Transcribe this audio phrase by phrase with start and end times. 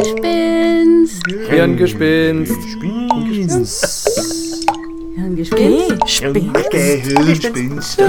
[0.00, 0.16] Gespinst.
[1.50, 2.56] Hirngespinst.
[5.14, 6.70] Hirngespinst.
[6.70, 8.00] Gehirngespinst.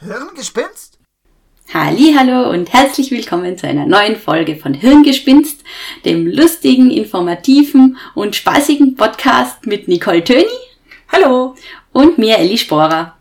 [0.00, 0.98] Hirngespinst?
[1.72, 5.62] Hallo und herzlich willkommen zu einer neuen Folge von Hirngespinst,
[6.04, 10.46] dem lustigen, informativen und spaßigen Podcast mit Nicole Töni.
[11.12, 11.54] Hallo.
[11.92, 13.17] Und mir, Elli Sporer.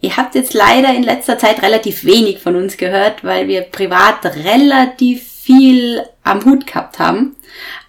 [0.00, 4.24] Ihr habt jetzt leider in letzter Zeit relativ wenig von uns gehört, weil wir privat
[4.44, 7.34] relativ viel am Hut gehabt haben.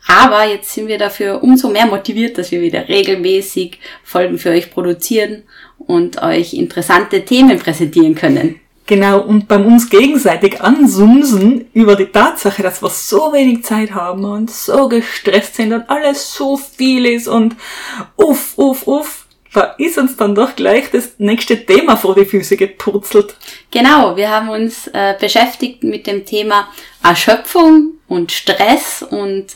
[0.08, 4.72] Aber jetzt sind wir dafür umso mehr motiviert, dass wir wieder regelmäßig Folgen für euch
[4.72, 5.44] produzieren
[5.78, 8.60] und euch interessante Themen präsentieren können.
[8.88, 14.26] Genau, und beim uns gegenseitig ansumsen über die Tatsache, dass wir so wenig Zeit haben
[14.26, 17.56] und so gestresst sind und alles so viel ist und
[18.16, 19.19] uff, uff, uff,
[19.78, 23.36] ist uns dann doch gleich das nächste Thema vor die Füße gepurzelt.
[23.72, 26.70] Genau, wir haben uns äh, beschäftigt mit dem Thema
[27.04, 29.48] Erschöpfung und Stress und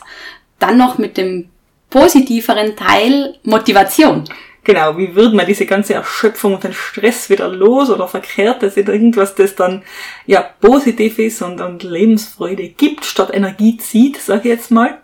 [0.58, 1.48] dann noch mit dem
[1.90, 4.24] positiveren Teil Motivation.
[4.64, 8.78] Genau, wie wird man diese ganze Erschöpfung und den Stress wieder los oder verkehrt es
[8.78, 9.82] in irgendwas, das dann
[10.26, 14.98] ja positiv ist und, und Lebensfreude gibt, statt Energie zieht, sag ich jetzt mal.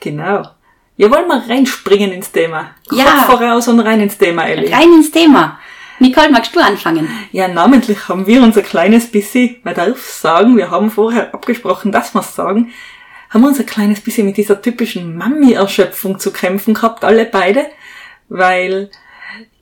[0.00, 0.42] Genau.
[0.96, 2.70] Ja, wollen wir reinspringen ins Thema?
[2.90, 3.04] Ja.
[3.04, 4.72] Kopf voraus und rein ins Thema, Elli.
[4.72, 5.58] Rein ins Thema.
[5.98, 7.08] Nicole, magst du anfangen?
[7.32, 12.14] Ja, namentlich haben wir unser kleines bisschen, man darf sagen, wir haben vorher abgesprochen, dass
[12.14, 12.72] wir es sagen,
[13.30, 17.66] haben wir uns ein kleines bisschen mit dieser typischen Mami-Erschöpfung zu kämpfen gehabt, alle beide,
[18.28, 18.90] weil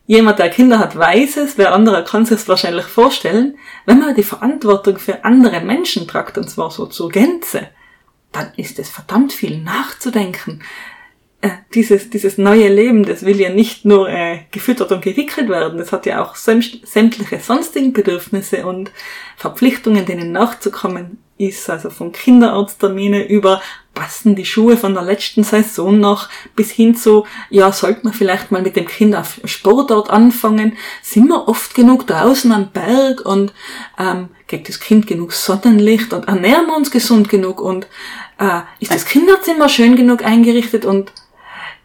[0.07, 4.15] jemand, der Kinder hat, weiß es, wer andere kann sich es wahrscheinlich vorstellen, wenn man
[4.15, 7.69] die Verantwortung für andere Menschen tragt, und zwar so zur Gänze,
[8.33, 10.63] dann ist es verdammt viel nachzudenken.
[11.43, 15.77] Äh, dieses, dieses neue Leben, das will ja nicht nur äh, gefüttert und gewickelt werden,
[15.77, 18.93] das hat ja auch sämt- sämtliche sonstigen Bedürfnisse und
[19.37, 23.61] Verpflichtungen, denen nachzukommen ist, also von Kinderarzttermine über
[23.93, 28.53] passen die Schuhe von der letzten Saison noch bis hin zu, ja, sollte man vielleicht
[28.53, 33.53] mal mit dem Kind auf Sportort anfangen, sind wir oft genug draußen am Berg und
[33.99, 37.89] ähm, kriegt das Kind genug Sonnenlicht und ernähren wir uns gesund genug und
[38.39, 41.13] äh, ist das Kinderzimmer schön genug eingerichtet und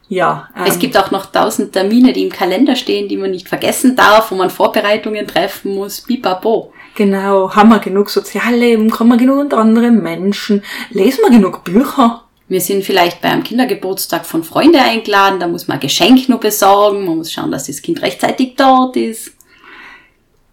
[0.09, 0.49] ja.
[0.55, 3.95] Ähm, Es gibt auch noch tausend Termine, die im Kalender stehen, die man nicht vergessen
[3.95, 6.01] darf, wo man Vorbereitungen treffen muss.
[6.01, 6.71] Pipapo.
[6.95, 12.23] Genau, haben wir genug Sozialleben, kommen wir genug unter andere Menschen, lesen wir genug Bücher.
[12.49, 16.39] Wir sind vielleicht bei einem Kindergeburtstag von Freunden eingeladen, da muss man ein Geschenk nur
[16.39, 19.33] besorgen, man muss schauen, dass das Kind rechtzeitig dort ist.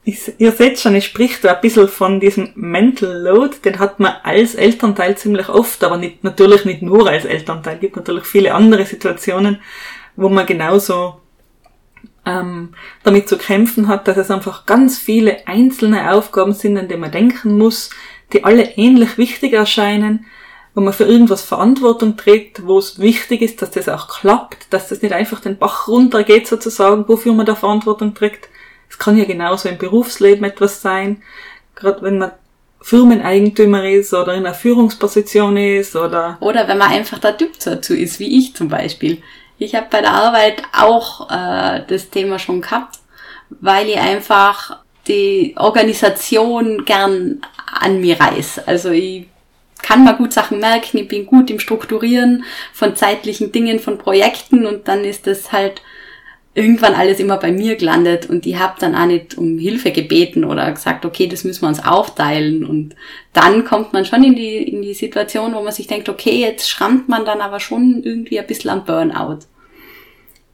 [0.07, 4.01] Ich, ihr seht schon, es spricht da ein bisschen von diesem Mental Load, den hat
[4.01, 7.77] man als Elternteil ziemlich oft, aber nicht, natürlich nicht nur als Elternteil.
[7.77, 9.61] Es gibt natürlich viele andere Situationen,
[10.17, 11.21] wo man genauso
[12.27, 16.97] ähm, damit zu kämpfen hat, dass es einfach ganz viele einzelne Aufgaben sind, an die
[16.97, 17.91] man denken muss,
[18.33, 20.27] die alle ähnlich wichtig erscheinen,
[20.75, 24.89] wo man für irgendwas Verantwortung trägt, wo es wichtig ist, dass das auch klappt, dass
[24.89, 28.49] das nicht einfach den Bach runtergeht sozusagen, wofür man da Verantwortung trägt.
[28.89, 31.23] Es kann ja genauso im Berufsleben etwas sein,
[31.75, 32.33] gerade wenn man
[32.81, 37.95] Firmeneigentümer ist oder in einer Führungsposition ist oder Oder wenn man einfach der Typ dazu
[37.95, 39.23] ist, wie ich zum Beispiel.
[39.59, 42.99] Ich habe bei der Arbeit auch äh, das Thema schon gehabt,
[43.49, 47.41] weil ich einfach die Organisation gern
[47.81, 48.67] an mir reiß.
[48.67, 49.29] Also ich
[49.83, 54.67] kann mal gut Sachen merken, ich bin gut im Strukturieren von zeitlichen Dingen, von Projekten
[54.67, 55.83] und dann ist das halt
[56.55, 60.45] irgendwann alles immer bei mir gelandet und ich habe dann auch nicht um Hilfe gebeten
[60.45, 62.95] oder gesagt, okay, das müssen wir uns aufteilen und
[63.33, 66.69] dann kommt man schon in die, in die Situation, wo man sich denkt, okay, jetzt
[66.69, 69.41] schrammt man dann aber schon irgendwie ein bisschen am Burnout.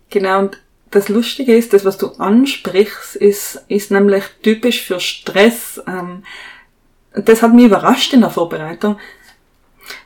[0.08, 0.58] Genau, und
[0.90, 5.80] das Lustige ist, das, was du ansprichst, ist, ist nämlich typisch für Stress.
[5.86, 6.24] Ähm,
[7.12, 8.96] das hat mich überrascht in der Vorbereitung.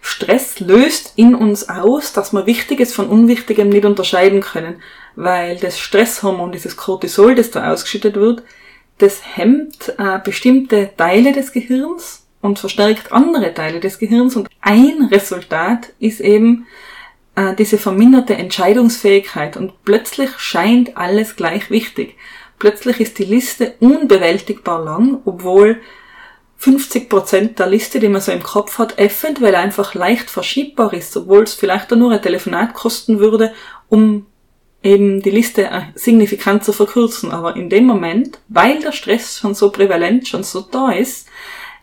[0.00, 4.82] Stress löst in uns aus, dass wir Wichtiges von Unwichtigem nicht unterscheiden können,
[5.16, 8.42] weil das Stresshormon, dieses Cortisol, das da ausgeschüttet wird,
[8.98, 15.08] das hemmt äh, bestimmte Teile des Gehirns und verstärkt andere Teile des Gehirns und ein
[15.10, 16.66] Resultat ist eben
[17.36, 22.16] äh, diese verminderte Entscheidungsfähigkeit und plötzlich scheint alles gleich wichtig.
[22.58, 25.80] Plötzlich ist die Liste unbewältigbar lang, obwohl
[26.58, 31.16] 50 Prozent der Liste, die man so im Kopf hat, eventuell einfach leicht verschiebbar ist,
[31.16, 33.52] obwohl es vielleicht nur ein Telefonat kosten würde,
[33.88, 34.26] um
[34.84, 37.32] eben die Liste äh, signifikant zu verkürzen.
[37.32, 41.26] Aber in dem Moment, weil der Stress schon so prävalent, schon so da ist,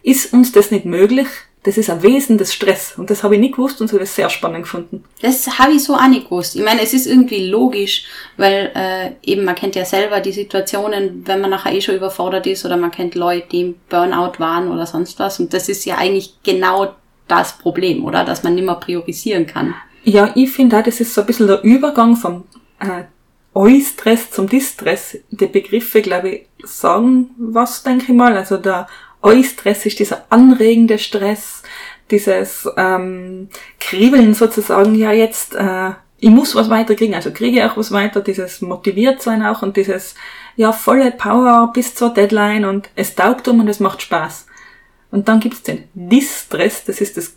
[0.03, 1.27] ist uns das nicht möglich,
[1.63, 2.94] das ist ein Wesen des Stress.
[2.98, 5.03] Und das habe ich nicht gewusst und so das sehr spannend gefunden.
[5.21, 6.56] Das habe ich so auch nicht gewusst.
[6.56, 8.06] Ich meine, es ist irgendwie logisch,
[8.38, 12.47] weil äh, eben man kennt ja selber die Situationen, wenn man nachher eh schon überfordert
[12.47, 15.39] ist oder man kennt Leute, die im Burnout waren oder sonst was.
[15.39, 16.95] Und das ist ja eigentlich genau
[17.27, 18.25] das Problem, oder?
[18.25, 19.75] Dass man nicht mehr priorisieren kann.
[20.04, 22.44] Ja, ich finde auch, das ist so ein bisschen der Übergang vom
[22.81, 23.04] äh,
[23.54, 25.18] Eustress zum Distress.
[25.30, 28.36] Die Begriffe, glaube ich, sagen was, denke ich mal.
[28.36, 28.88] Also der
[29.22, 31.63] Eustress ist dieser anregende Stress,
[32.10, 33.50] dieses ähm,
[33.80, 38.22] Kribbeln sozusagen, ja jetzt, äh, ich muss was weiterkriegen, also kriege ich auch was weiter,
[38.22, 40.16] dieses motiviert sein auch und dieses,
[40.56, 44.48] ja, volle Power bis zur Deadline und es taugt um und es macht Spaß.
[45.12, 47.36] Und dann gibt's den Distress, das ist das,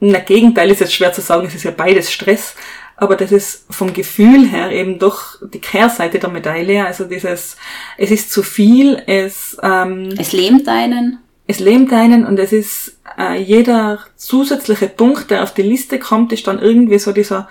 [0.00, 2.54] na Gegenteil ist jetzt schwer zu sagen, es ist ja beides Stress,
[2.96, 7.56] aber das ist vom Gefühl her eben doch die Kehrseite der Medaille, also dieses,
[7.98, 11.18] es ist zu viel, es, ähm, Es lähmt einen.
[11.46, 16.32] es lähmt einen und es ist äh, jeder zusätzliche Punkt, der auf die Liste kommt,
[16.32, 17.48] ist dann irgendwie so dieser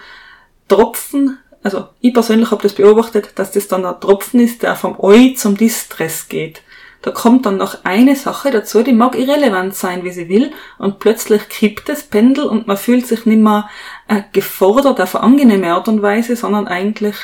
[0.68, 1.38] Tropfen.
[1.62, 5.34] Also ich persönlich habe das beobachtet, dass das dann der Tropfen ist, der vom Eu
[5.36, 6.62] zum Distress geht.
[7.06, 10.98] Da kommt dann noch eine Sache dazu, die mag irrelevant sein, wie sie will, und
[10.98, 13.70] plötzlich kippt das Pendel und man fühlt sich nicht mehr
[14.08, 17.16] äh, gefordert auf eine angenehme Art und Weise, sondern eigentlich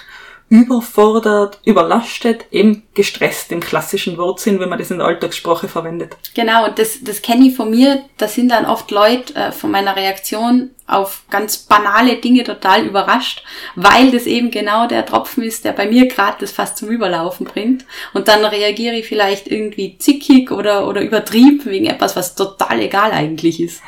[0.51, 6.17] überfordert, überlastet, eben gestresst im klassischen Wortsinn, wenn man das in der Alltagssprache verwendet.
[6.35, 8.03] Genau, und das, das kenne ich von mir.
[8.17, 13.45] Da sind dann oft Leute äh, von meiner Reaktion auf ganz banale Dinge total überrascht,
[13.75, 17.45] weil das eben genau der Tropfen ist, der bei mir gerade das fast zum Überlaufen
[17.45, 17.85] bringt.
[18.13, 23.13] Und dann reagiere ich vielleicht irgendwie zickig oder, oder übertrieben wegen etwas, was total egal
[23.13, 23.81] eigentlich ist.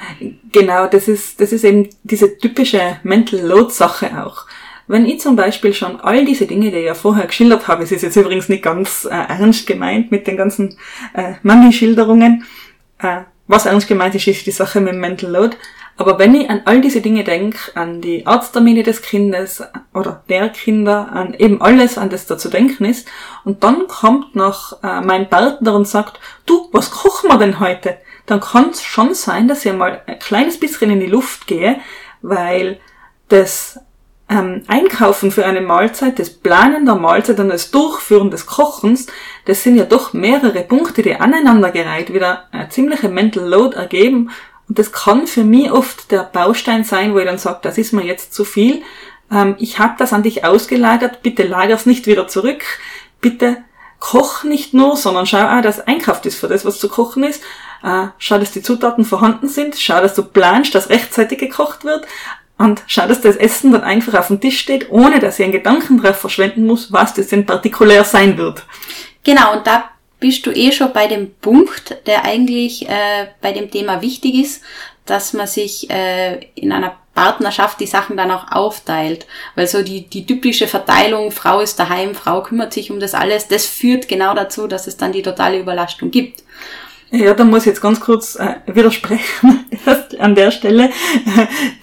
[0.53, 4.45] Genau, das ist, das ist eben diese typische Mental Load Sache auch.
[4.87, 7.91] Wenn ich zum Beispiel schon all diese Dinge, die ich ja vorher geschildert habe, es
[7.91, 10.77] ist jetzt übrigens nicht ganz äh, ernst gemeint mit den ganzen
[11.13, 12.45] äh, Mami-Schilderungen,
[12.99, 15.57] äh, was ernst gemeint ist, ist die Sache mit dem Mental Load.
[15.95, 19.63] Aber wenn ich an all diese Dinge denke, an die Arzttermine des Kindes
[19.93, 23.07] oder der Kinder, an eben alles, an das da zu denken ist,
[23.43, 27.97] und dann kommt noch äh, mein Partner und sagt, du, was kochen wir denn heute?
[28.25, 31.79] Dann kann es schon sein, dass ich mal ein kleines bisschen in die Luft gehe,
[32.21, 32.79] weil
[33.27, 33.79] das
[34.29, 39.07] ähm, Einkaufen für eine Mahlzeit, das Planen der Mahlzeit und das Durchführen des Kochens,
[39.45, 44.31] das sind ja doch mehrere Punkte, die aneinandergereiht wieder eine ziemliche Mental Load ergeben.
[44.69, 47.91] Und das kann für mich oft der Baustein sein, wo ich dann sage, das ist
[47.91, 48.81] mir jetzt zu viel.
[49.31, 52.63] Ähm, ich habe das an dich ausgelagert, bitte lager's nicht wieder zurück.
[53.19, 53.57] Bitte
[53.99, 57.41] koch nicht nur, sondern schau auch, dass einkauft ist für das, was zu kochen ist.
[57.83, 59.75] Äh, schau, dass die Zutaten vorhanden sind.
[59.77, 62.05] Schau, dass du planst, dass rechtzeitig gekocht wird.
[62.57, 65.53] Und schau, dass das Essen dann einfach auf dem Tisch steht, ohne dass ich einen
[65.53, 68.63] Gedanken drauf verschwenden muss, was das denn partikulär sein wird.
[69.23, 69.89] Genau, und da
[70.19, 74.63] bist du eh schon bei dem Punkt, der eigentlich äh, bei dem Thema wichtig ist,
[75.05, 79.25] dass man sich äh, in einer Partnerschaft die Sachen dann auch aufteilt.
[79.55, 83.47] Weil so die, die typische Verteilung, Frau ist daheim, Frau kümmert sich um das alles,
[83.47, 86.43] das führt genau dazu, dass es dann die totale Überlastung gibt.
[87.15, 89.65] Ja, da muss ich jetzt ganz kurz äh, widersprechen
[90.19, 90.89] an der Stelle.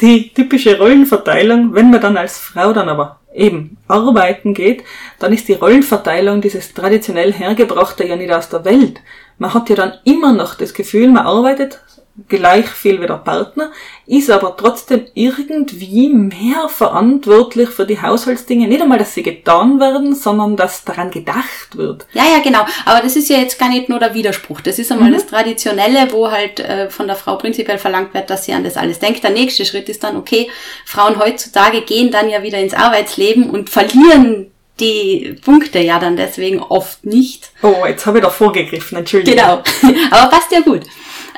[0.01, 4.83] Die typische Rollenverteilung, wenn man dann als Frau dann aber eben arbeiten geht,
[5.21, 9.01] dann ist die Rollenverteilung dieses traditionell hergebrachte ja nicht aus der Welt.
[9.39, 11.81] Man hat ja dann immer noch das Gefühl, man arbeitet
[12.29, 13.71] gleich viel wie der Partner,
[14.07, 18.69] ist aber trotzdem irgendwie mehr verantwortlich für die Haushaltsdinge.
[18.69, 22.07] Nicht einmal, dass sie getan werden, sondern dass daran gedacht wird.
[22.13, 22.67] Ja, ja, genau.
[22.85, 24.61] Aber das ist ja jetzt gar nicht nur der Widerspruch.
[24.61, 25.15] Das ist einmal Mhm.
[25.15, 28.77] das Traditionelle, wo halt äh, von der Frau prinzipiell verlangt wird, dass sie an das
[28.77, 29.23] alles denkt.
[29.23, 30.51] Der nächste Schritt ist dann, okay,
[30.85, 34.51] Frauen heutzutage gehen dann ja wieder ins Arbeitsleben und verlieren
[34.81, 37.51] die Punkte ja dann deswegen oft nicht.
[37.63, 39.37] Oh, jetzt habe ich da vorgegriffen, Entschuldigung.
[39.39, 39.63] Genau.
[40.11, 40.83] Aber passt ja gut.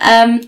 [0.00, 0.40] Ähm,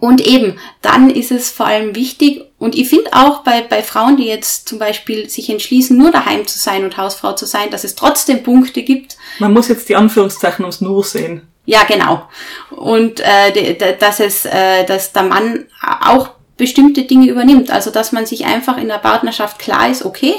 [0.00, 4.16] und eben, dann ist es vor allem wichtig, und ich finde auch bei, bei Frauen,
[4.16, 7.84] die jetzt zum Beispiel sich entschließen, nur daheim zu sein und Hausfrau zu sein, dass
[7.84, 11.46] es trotzdem Punkte gibt, Man muss jetzt die Anführungszeichen ums Nur sehen.
[11.66, 12.28] ja, genau.
[12.70, 17.70] Und äh, dass es, äh, dass der Mann auch bestimmte Dinge übernimmt.
[17.70, 20.34] Also dass man sich einfach in der Partnerschaft klar ist, okay,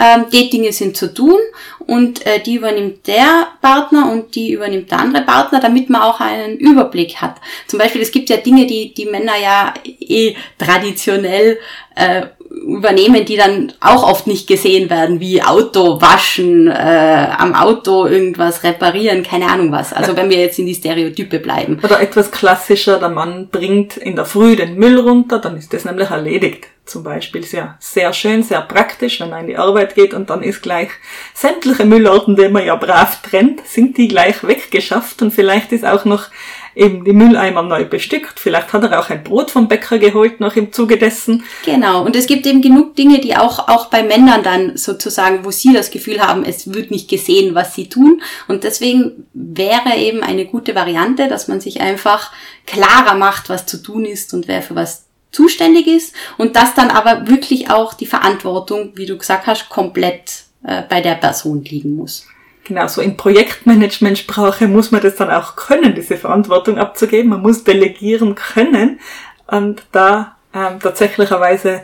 [0.00, 1.38] ähm, die Dinge sind zu tun
[1.86, 6.20] und äh, die übernimmt der Partner und die übernimmt der andere Partner, damit man auch
[6.20, 7.36] einen Überblick hat.
[7.66, 11.58] Zum Beispiel, es gibt ja Dinge, die die Männer ja eh traditionell
[11.94, 12.22] äh,
[12.62, 18.62] übernehmen, die dann auch oft nicht gesehen werden, wie Auto waschen, äh, am Auto irgendwas
[18.62, 19.92] reparieren, keine Ahnung was.
[19.92, 21.80] Also wenn wir jetzt in die Stereotype bleiben.
[21.82, 25.84] Oder etwas klassischer, der Mann bringt in der Früh den Müll runter, dann ist das
[25.84, 26.66] nämlich erledigt.
[26.84, 30.42] Zum Beispiel sehr, sehr schön, sehr praktisch, wenn er in die Arbeit geht und dann
[30.42, 30.88] ist gleich
[31.34, 36.04] sämtliche Müllorten, die man ja brav trennt, sind die gleich weggeschafft und vielleicht ist auch
[36.04, 36.26] noch
[36.74, 38.38] eben die Mülleimer neu bestückt.
[38.38, 41.44] Vielleicht hat er auch ein Brot vom Bäcker geholt, noch im Zuge dessen.
[41.64, 42.04] Genau.
[42.04, 45.72] Und es gibt eben genug Dinge, die auch, auch bei Männern dann sozusagen, wo sie
[45.72, 48.22] das Gefühl haben, es wird nicht gesehen, was sie tun.
[48.48, 52.32] Und deswegen wäre eben eine gute Variante, dass man sich einfach
[52.66, 56.90] klarer macht, was zu tun ist und wer für was zuständig ist und dass dann
[56.90, 61.94] aber wirklich auch die Verantwortung, wie du gesagt hast, komplett äh, bei der Person liegen
[61.94, 62.26] muss.
[62.70, 67.30] Genau, so in Projektmanagementsprache muss man das dann auch können, diese Verantwortung abzugeben.
[67.30, 69.00] Man muss delegieren können.
[69.48, 71.82] Und da ähm, tatsächlicherweise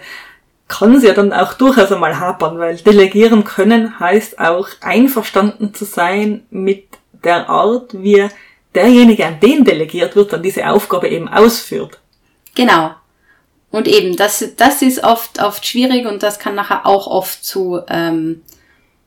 [0.68, 5.84] kann es ja dann auch durchaus einmal hapern, weil delegieren können heißt auch einverstanden zu
[5.84, 6.86] sein mit
[7.24, 8.28] der Art, wie
[8.76, 11.98] derjenige, an den delegiert wird, dann diese Aufgabe eben ausführt.
[12.54, 12.94] Genau.
[13.72, 17.80] Und eben, das, das ist oft, oft schwierig und das kann nachher auch oft zu
[17.88, 18.42] ähm,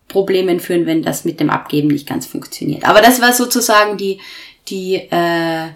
[0.10, 2.84] Problemen führen, wenn das mit dem Abgeben nicht ganz funktioniert.
[2.84, 4.20] Aber das war sozusagen die,
[4.68, 5.70] die äh,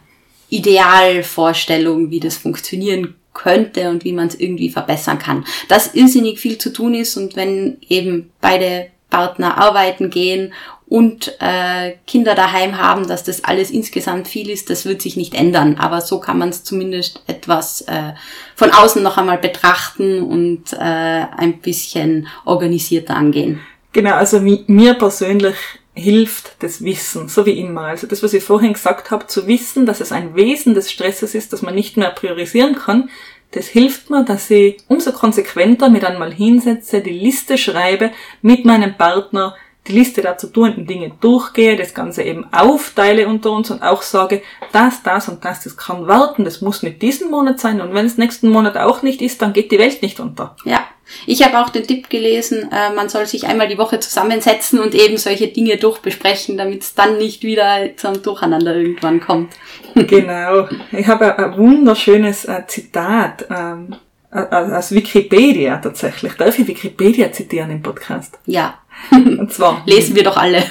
[0.50, 5.46] Idealvorstellung, wie das funktionieren könnte und wie man es irgendwie verbessern kann.
[5.70, 10.54] Dass irrsinnig viel zu tun ist und wenn eben beide Partner arbeiten gehen
[10.88, 15.34] und äh, Kinder daheim haben, dass das alles insgesamt viel ist, das wird sich nicht
[15.34, 15.78] ändern.
[15.78, 18.14] Aber so kann man es zumindest etwas äh,
[18.56, 23.60] von außen noch einmal betrachten und äh, ein bisschen organisierter angehen.
[23.94, 25.56] Genau, also mir persönlich
[25.94, 27.82] hilft das Wissen, so wie immer.
[27.82, 31.36] Also das, was ich vorhin gesagt habe, zu wissen, dass es ein Wesen des Stresses
[31.36, 33.10] ist, dass man nicht mehr priorisieren kann,
[33.52, 38.98] das hilft mir, dass ich umso konsequenter mit einmal hinsetze, die Liste schreibe mit meinem
[38.98, 39.56] Partner,
[39.88, 44.02] die Liste der zu tuenden Dinge durchgehe, das Ganze eben aufteile unter uns und auch
[44.02, 47.94] sage, das, das und das, das kann warten, das muss nicht diesen Monat sein und
[47.94, 50.56] wenn es nächsten Monat auch nicht ist, dann geht die Welt nicht unter.
[50.66, 50.86] Ja.
[51.26, 54.96] Ich habe auch den Tipp gelesen, äh, man soll sich einmal die Woche zusammensetzen und
[54.96, 59.54] eben solche Dinge durchbesprechen, damit es dann nicht wieder zum Durcheinander irgendwann kommt.
[59.96, 60.70] genau.
[60.94, 63.96] Ich habe ein wunderschönes äh, Zitat ähm,
[64.32, 66.34] aus Wikipedia tatsächlich.
[66.34, 68.40] Darf ich Wikipedia zitieren im Podcast?
[68.46, 68.80] Ja.
[69.12, 70.64] Und zwar lesen wir doch alle.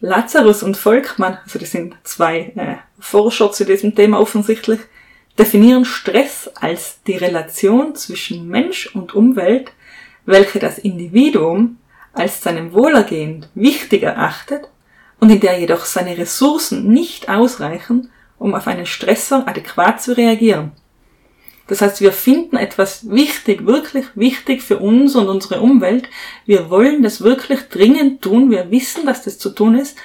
[0.00, 4.80] Lazarus und Volkmann, also das sind zwei äh, Forscher zu diesem Thema offensichtlich,
[5.38, 9.72] definieren Stress als die Relation zwischen Mensch und Umwelt,
[10.26, 11.78] welche das Individuum
[12.12, 14.68] als seinem Wohlergehen wichtig erachtet
[15.20, 20.72] und in der jedoch seine Ressourcen nicht ausreichen, um auf einen Stressor adäquat zu reagieren.
[21.68, 26.08] Das heißt, wir finden etwas wichtig, wirklich wichtig für uns und unsere Umwelt.
[26.44, 28.50] Wir wollen das wirklich dringend tun.
[28.50, 29.96] Wir wissen, dass das zu tun ist,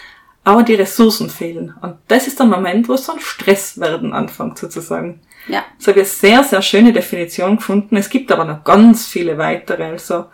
[0.43, 1.75] aber die Ressourcen fehlen.
[1.81, 5.21] Und das ist der Moment, wo so ein Stress werden anfängt, sozusagen.
[5.47, 5.63] Ja.
[5.77, 7.95] So habe ich eine sehr, sehr schöne Definition gefunden.
[7.95, 9.85] Es gibt aber noch ganz viele weitere.
[9.85, 10.25] Also,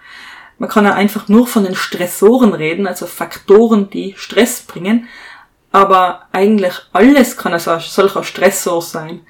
[0.60, 5.08] man kann ja einfach nur von den Stressoren reden, also Faktoren, die Stress bringen.
[5.72, 9.22] Aber eigentlich alles kann also ein solcher Stressor sein.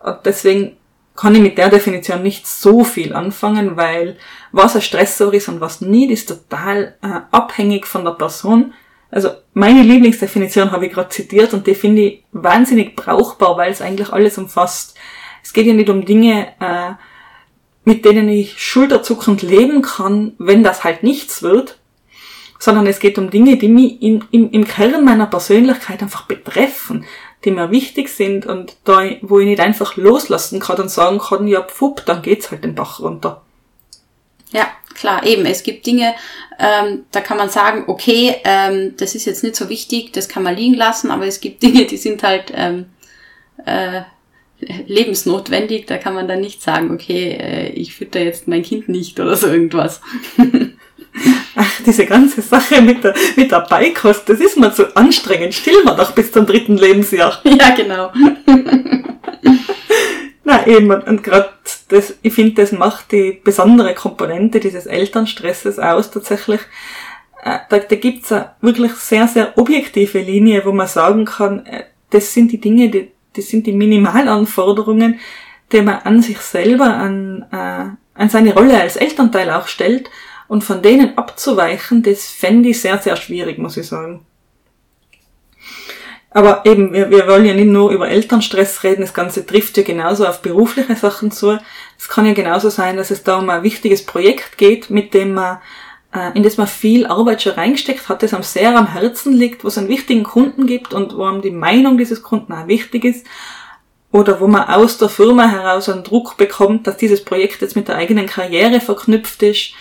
[0.00, 0.77] Und deswegen
[1.18, 4.16] kann ich mit der Definition nicht so viel anfangen, weil
[4.52, 8.72] was ein Stressor ist und was nicht, ist total äh, abhängig von der Person.
[9.10, 13.82] Also meine Lieblingsdefinition habe ich gerade zitiert und die finde ich wahnsinnig brauchbar, weil es
[13.82, 14.96] eigentlich alles umfasst.
[15.42, 16.92] Es geht ja nicht um Dinge, äh,
[17.82, 21.80] mit denen ich schulterzuckend leben kann, wenn das halt nichts wird,
[22.60, 27.06] sondern es geht um Dinge, die mich in, im, im Kern meiner Persönlichkeit einfach betreffen
[27.44, 31.46] die mir wichtig sind und da, wo ich nicht einfach loslassen kann und sagen kann,
[31.46, 33.42] ja, pfupp, dann geht's halt den Bach runter.
[34.50, 35.46] Ja, klar, eben.
[35.46, 36.14] Es gibt Dinge,
[36.58, 40.42] ähm, da kann man sagen, okay, ähm, das ist jetzt nicht so wichtig, das kann
[40.42, 42.86] man liegen lassen, aber es gibt Dinge, die sind halt ähm,
[43.64, 44.02] äh,
[44.60, 49.20] lebensnotwendig, da kann man dann nicht sagen, okay, äh, ich fütter jetzt mein Kind nicht
[49.20, 50.00] oder so irgendwas.
[51.54, 55.54] Ach, diese ganze Sache mit der, mit der Beikost, das ist mir zu anstrengend.
[55.54, 57.40] Still mal doch bis zum dritten Lebensjahr.
[57.44, 58.12] Ja, genau.
[60.44, 61.50] Na eben, und, und gerade
[61.88, 66.60] das, ich finde, das macht die besondere Komponente dieses Elternstresses aus tatsächlich.
[67.42, 71.84] Äh, da, da gibt's eine wirklich sehr, sehr objektive Linie, wo man sagen kann, äh,
[72.10, 75.18] das sind die Dinge, die, das sind die Minimalanforderungen,
[75.72, 80.08] die man an sich selber, an, äh, an seine Rolle als Elternteil auch stellt
[80.48, 84.24] und von denen abzuweichen, das fände ich sehr, sehr schwierig, muss ich sagen.
[86.30, 89.82] Aber eben, wir, wir wollen ja nicht nur über Elternstress reden, das Ganze trifft ja
[89.82, 91.58] genauso auf berufliche Sachen zu.
[91.98, 95.34] Es kann ja genauso sein, dass es da um ein wichtiges Projekt geht, mit dem
[95.34, 95.58] man,
[96.14, 99.64] äh, in das man viel Arbeit schon reingesteckt hat, das einem sehr am Herzen liegt,
[99.64, 103.04] wo es einen wichtigen Kunden gibt und wo einem die Meinung dieses Kunden auch wichtig
[103.04, 103.26] ist.
[104.10, 107.88] Oder wo man aus der Firma heraus einen Druck bekommt, dass dieses Projekt jetzt mit
[107.88, 109.72] der eigenen Karriere verknüpft ist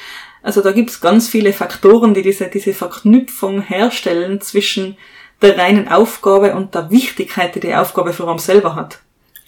[0.48, 4.96] also da gibt es ganz viele Faktoren, die diese, diese Verknüpfung herstellen zwischen,
[5.42, 9.00] der reinen Aufgabe und der Wichtigkeit, die die Aufgabe für uns selber hat.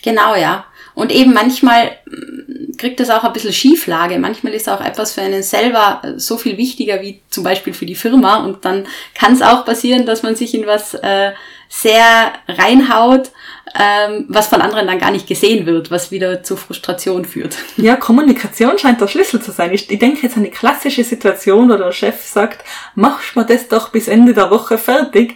[0.04, 0.66] Genau, ja.
[0.96, 4.20] Und eben manchmal mm, kriegt das auch ein bisschen Schieflage.
[4.20, 7.96] Manchmal ist auch etwas für einen selber so viel wichtiger wie zum Beispiel für die
[7.96, 8.44] Firma.
[8.44, 11.32] Und dann kann es auch passieren, dass man sich in was äh,
[11.70, 13.32] sehr reinhaut,
[13.78, 17.58] ähm, was von anderen dann gar nicht gesehen wird, was wieder zu Frustration führt.
[17.78, 19.74] Ja, Kommunikation scheint der Schlüssel zu sein.
[19.74, 22.64] Ich, ich denke jetzt an die klassische Situation, wo der Chef sagt,
[22.96, 25.36] machst mir das doch bis Ende der Woche fertig.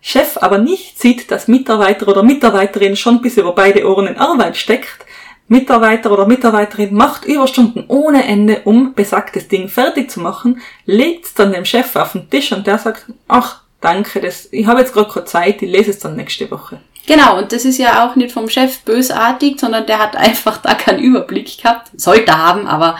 [0.00, 4.56] Chef aber nicht sieht, dass Mitarbeiter oder Mitarbeiterin schon bis über beide Ohren in Arbeit
[4.56, 5.04] steckt,
[5.48, 11.52] Mitarbeiter oder Mitarbeiterin macht Überstunden ohne Ende, um besagtes Ding fertig zu machen, legt's dann
[11.52, 15.12] dem Chef auf den Tisch und der sagt, ach, danke, das, ich habe jetzt gerade
[15.12, 16.80] keine Zeit, ich lese es dann nächste Woche.
[17.06, 20.74] Genau, und das ist ja auch nicht vom Chef bösartig, sondern der hat einfach da
[20.74, 21.90] keinen Überblick gehabt.
[21.96, 22.98] Sollte haben, aber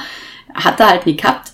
[0.54, 1.52] hat er halt nie gehabt.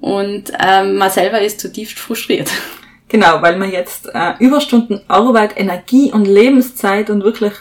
[0.00, 2.50] Und ähm, man selber ist zutiefst frustriert.
[3.06, 7.52] Genau, weil man jetzt äh, Überstunden Arbeit, Energie und Lebenszeit und wirklich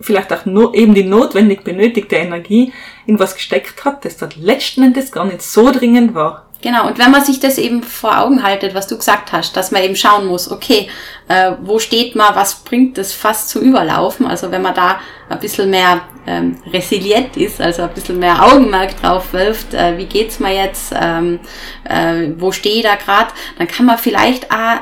[0.00, 2.72] vielleicht auch nur eben die notwendig benötigte Energie
[3.06, 6.47] in was gesteckt hat, das dort letzten Endes gar nicht so dringend war.
[6.60, 9.70] Genau, und wenn man sich das eben vor Augen haltet, was du gesagt hast, dass
[9.70, 10.88] man eben schauen muss, okay,
[11.28, 14.98] äh, wo steht man, was bringt das fast zu überlaufen, also wenn man da
[15.28, 20.06] ein bisschen mehr ähm, resilient ist, also ein bisschen mehr Augenmerk drauf wirft, äh, wie
[20.06, 21.38] geht's mir jetzt, ähm,
[21.84, 24.80] äh, wo stehe ich da gerade, dann kann man vielleicht auch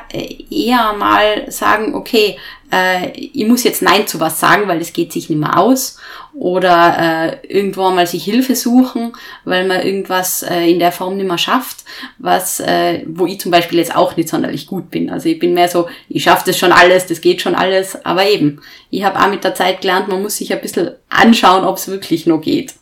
[0.49, 2.39] eher mal sagen, okay,
[2.73, 5.99] äh, ich muss jetzt Nein zu was sagen, weil das geht sich nicht mehr aus.
[6.39, 9.15] Oder äh, irgendwo mal sich Hilfe suchen,
[9.45, 11.85] weil man irgendwas äh, in der Form nicht mehr schafft,
[12.19, 15.09] was, äh, wo ich zum Beispiel jetzt auch nicht sonderlich gut bin.
[15.09, 18.27] Also ich bin mehr so, ich schaffe das schon alles, das geht schon alles, aber
[18.29, 21.79] eben, ich habe auch mit der Zeit gelernt, man muss sich ein bisschen anschauen, ob
[21.79, 22.75] es wirklich noch geht.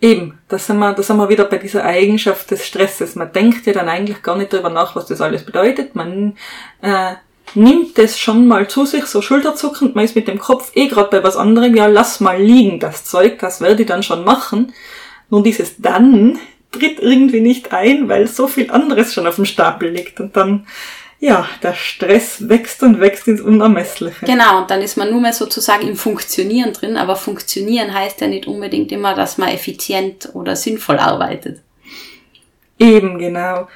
[0.00, 3.16] Eben, da sind, wir, da sind wir wieder bei dieser Eigenschaft des Stresses.
[3.16, 5.96] Man denkt ja dann eigentlich gar nicht darüber nach, was das alles bedeutet.
[5.96, 6.36] Man
[6.82, 7.14] äh,
[7.54, 11.10] nimmt es schon mal zu sich, so schulterzuckend, man ist mit dem Kopf eh gerade
[11.10, 14.72] bei was anderem, ja, lass mal liegen, das Zeug, das werde ich dann schon machen.
[15.30, 16.38] Nun dieses dann
[16.72, 20.66] tritt irgendwie nicht ein, weil so viel anderes schon auf dem Stapel liegt und dann,
[21.20, 24.26] ja, der Stress wächst und wächst ins Unermessliche.
[24.26, 28.28] Genau, und dann ist man nur mehr sozusagen im Funktionieren drin, aber Funktionieren heißt ja
[28.28, 31.60] nicht unbedingt immer, dass man effizient oder sinnvoll arbeitet.
[32.78, 33.68] Eben, genau.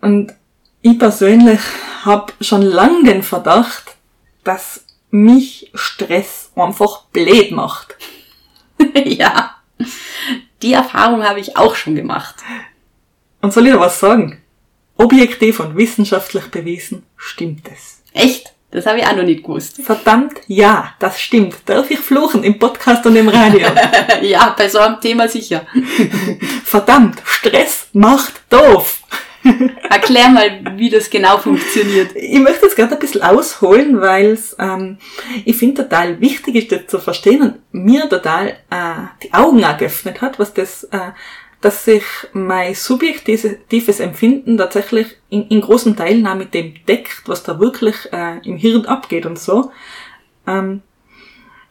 [0.00, 0.34] Und
[0.82, 1.60] ich persönlich
[2.04, 3.96] habe schon lange den Verdacht,
[4.44, 7.96] dass mich Stress einfach blöd macht.
[9.04, 9.56] ja,
[10.62, 12.36] die Erfahrung habe ich auch schon gemacht.
[13.40, 14.42] Und soll ich dir was sagen?
[14.96, 18.02] Objektiv und wissenschaftlich bewiesen stimmt es.
[18.12, 18.52] Echt?
[18.70, 19.80] Das habe ich auch noch nicht gewusst.
[19.82, 21.56] Verdammt, ja, das stimmt.
[21.64, 23.66] Darf ich fluchen im Podcast und im Radio?
[24.22, 25.66] ja, bei so einem Thema sicher.
[26.64, 28.97] Verdammt, Stress macht doof.
[29.90, 32.14] Erklär mal, wie das genau funktioniert.
[32.14, 34.98] Ich möchte jetzt gerade ein bisschen ausholen, weil ähm,
[35.44, 39.76] ich finde total wichtig ist, das zu verstehen und mir total äh, die Augen auch
[39.76, 41.12] geöffnet hat, was das, äh,
[41.60, 47.42] dass sich mein subjektives Empfinden tatsächlich in, in großen Teilen auch mit dem deckt, was
[47.42, 49.72] da wirklich äh, im Hirn abgeht und so.
[50.46, 50.82] Ähm,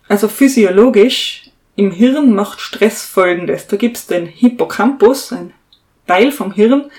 [0.07, 3.67] also physiologisch im Hirn macht Stress folgendes.
[3.67, 5.53] Da gibt's den Hippocampus, ein
[6.07, 6.89] Teil vom Hirn,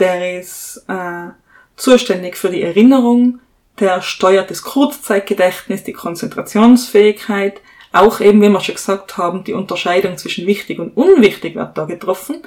[0.00, 1.28] der ist äh,
[1.76, 3.40] zuständig für die Erinnerung,
[3.78, 7.60] der steuert das Kurzzeitgedächtnis, die Konzentrationsfähigkeit,
[7.92, 11.86] auch eben, wie wir schon gesagt haben, die Unterscheidung zwischen wichtig und unwichtig wird da
[11.86, 12.42] getroffen.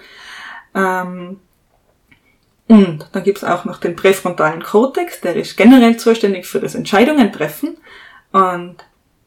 [0.76, 1.40] Ähm,
[2.68, 7.32] und dann gibt's auch noch den präfrontalen Kortex, der ist generell zuständig für das Entscheidungen
[7.32, 7.78] treffen.
[8.32, 8.78] Und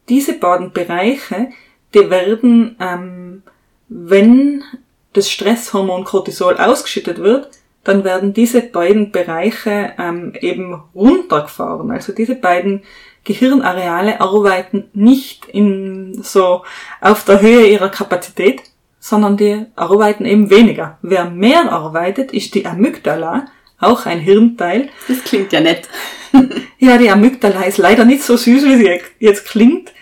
[0.08, 1.50] diese beiden Bereiche,
[1.94, 3.42] die werden, ähm,
[3.88, 4.64] wenn
[5.12, 7.50] das Stresshormon Cortisol ausgeschüttet wird,
[7.86, 11.92] dann werden diese beiden Bereiche ähm, eben runtergefahren.
[11.92, 12.82] Also diese beiden
[13.22, 16.64] Gehirnareale arbeiten nicht in so
[17.00, 18.62] auf der Höhe ihrer Kapazität,
[18.98, 20.98] sondern die arbeiten eben weniger.
[21.00, 23.46] Wer mehr arbeitet, ist die Amygdala,
[23.78, 24.88] auch ein Hirnteil.
[25.06, 25.88] Das klingt ja nett.
[26.78, 29.92] ja, die Amygdala ist leider nicht so süß, wie sie jetzt klingt.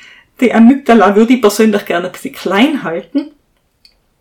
[0.41, 3.33] Die Amygdala würde ich persönlich gerne ein bisschen klein halten.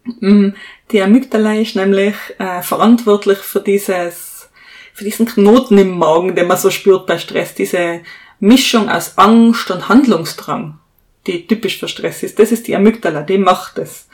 [0.05, 0.49] Mm,
[0.91, 4.49] die Amygdala ist nämlich äh, verantwortlich für dieses,
[4.93, 8.01] für diesen Knoten im Magen, den man so spürt bei Stress, diese
[8.39, 10.79] Mischung aus Angst und Handlungsdrang,
[11.27, 12.39] die typisch für Stress ist.
[12.39, 14.07] Das ist die Amygdala, die macht es.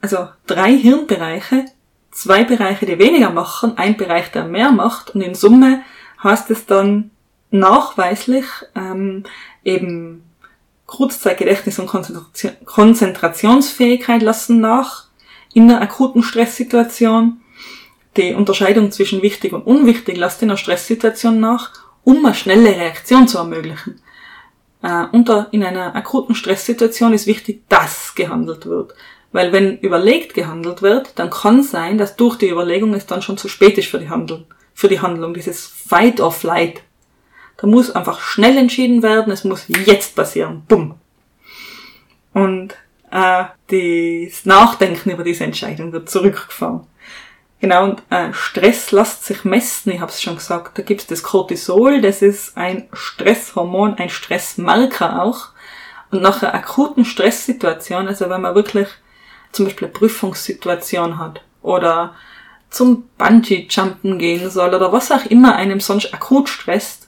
[0.00, 1.64] Also drei Hirnbereiche,
[2.12, 5.82] zwei Bereiche, die weniger machen, ein Bereich, der mehr macht und in Summe
[6.22, 7.10] heißt es dann
[7.50, 9.24] nachweislich ähm,
[9.64, 10.24] eben
[10.86, 11.90] Kurzzeitgedächtnis und
[12.66, 15.03] Konzentrationsfähigkeit lassen nach,
[15.54, 17.40] in einer akuten Stresssituation.
[18.16, 21.72] Die Unterscheidung zwischen wichtig und unwichtig lässt in einer Stresssituation nach
[22.04, 24.00] um eine schnelle Reaktion zu ermöglichen.
[24.82, 25.06] Äh,
[25.50, 28.94] in einer akuten Stresssituation ist wichtig, dass gehandelt wird.
[29.32, 33.36] Weil wenn überlegt gehandelt wird, dann kann sein, dass durch die Überlegung es dann schon
[33.36, 36.82] zu spät ist für die Handlung, für die Handlung, dieses Fight or Flight.
[37.56, 40.62] Da muss einfach schnell entschieden werden, es muss jetzt passieren.
[40.68, 40.96] Bumm.
[42.32, 42.74] Und
[43.14, 46.86] äh, das Nachdenken über diese Entscheidung wird zurückgefahren.
[47.60, 50.76] Genau, und äh, Stress lässt sich messen, ich habe es schon gesagt.
[50.76, 55.50] Da gibt es das Cortisol, das ist ein Stresshormon, ein Stressmarker auch.
[56.10, 58.88] Und nach einer akuten Stresssituation, also wenn man wirklich
[59.52, 62.14] zum Beispiel eine Prüfungssituation hat oder
[62.68, 67.03] zum Bungee-Jumpen gehen soll oder was auch immer einem sonst akut stresst,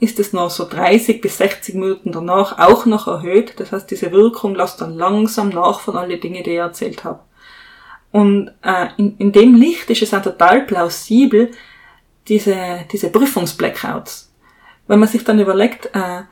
[0.00, 3.54] ist es noch so 30 bis 60 Minuten danach auch noch erhöht.
[3.58, 7.04] Das heißt, diese Wirkung lässt dann langsam nach von all den Dingen, die ich erzählt
[7.04, 7.20] habe.
[8.10, 11.50] Und äh, in, in dem Licht ist es auch total plausibel,
[12.28, 14.32] diese, diese Prüfungsblackouts.
[14.86, 16.22] Wenn man sich dann überlegt, äh,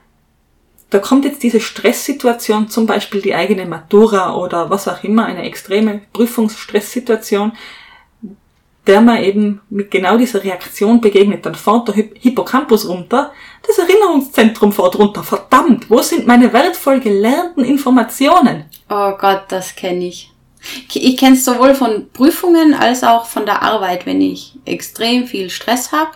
[0.90, 5.45] da kommt jetzt diese Stresssituation, zum Beispiel die eigene Matura oder was auch immer, eine
[5.45, 7.53] extreme Prüfungsstresssituation,
[8.87, 13.33] der man eben mit genau dieser Reaktion begegnet, dann fährt der Hippocampus runter,
[13.66, 15.23] das Erinnerungszentrum fährt runter.
[15.23, 18.64] Verdammt, wo sind meine wertvoll gelernten Informationen?
[18.88, 20.33] Oh Gott, das kenne ich.
[20.93, 25.49] Ich kenne es sowohl von Prüfungen als auch von der Arbeit, wenn ich extrem viel
[25.49, 26.11] Stress habe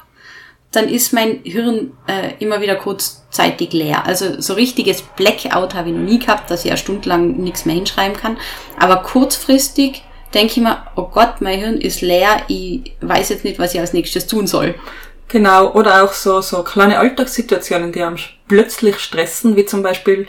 [0.75, 4.05] dann ist mein Hirn äh, immer wieder kurzzeitig leer.
[4.05, 7.77] Also so richtiges Blackout habe ich noch nie gehabt, dass ich ja stundenlang nichts mehr
[7.77, 8.37] hinschreiben kann.
[8.79, 10.03] Aber kurzfristig
[10.35, 13.81] denke ich mir, oh Gott, mein Hirn ist leer, ich weiß jetzt nicht, was ich
[13.81, 14.75] als nächstes tun soll.
[15.29, 20.27] Genau, oder auch so, so kleine Alltagssituationen, die einem plötzlich stressen, wie zum Beispiel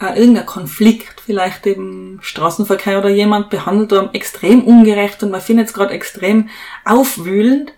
[0.00, 5.68] äh, irgendein Konflikt, vielleicht eben Straßenverkehr oder jemand behandelt einem extrem ungerecht und man findet
[5.68, 6.50] es gerade extrem
[6.84, 7.72] aufwühlend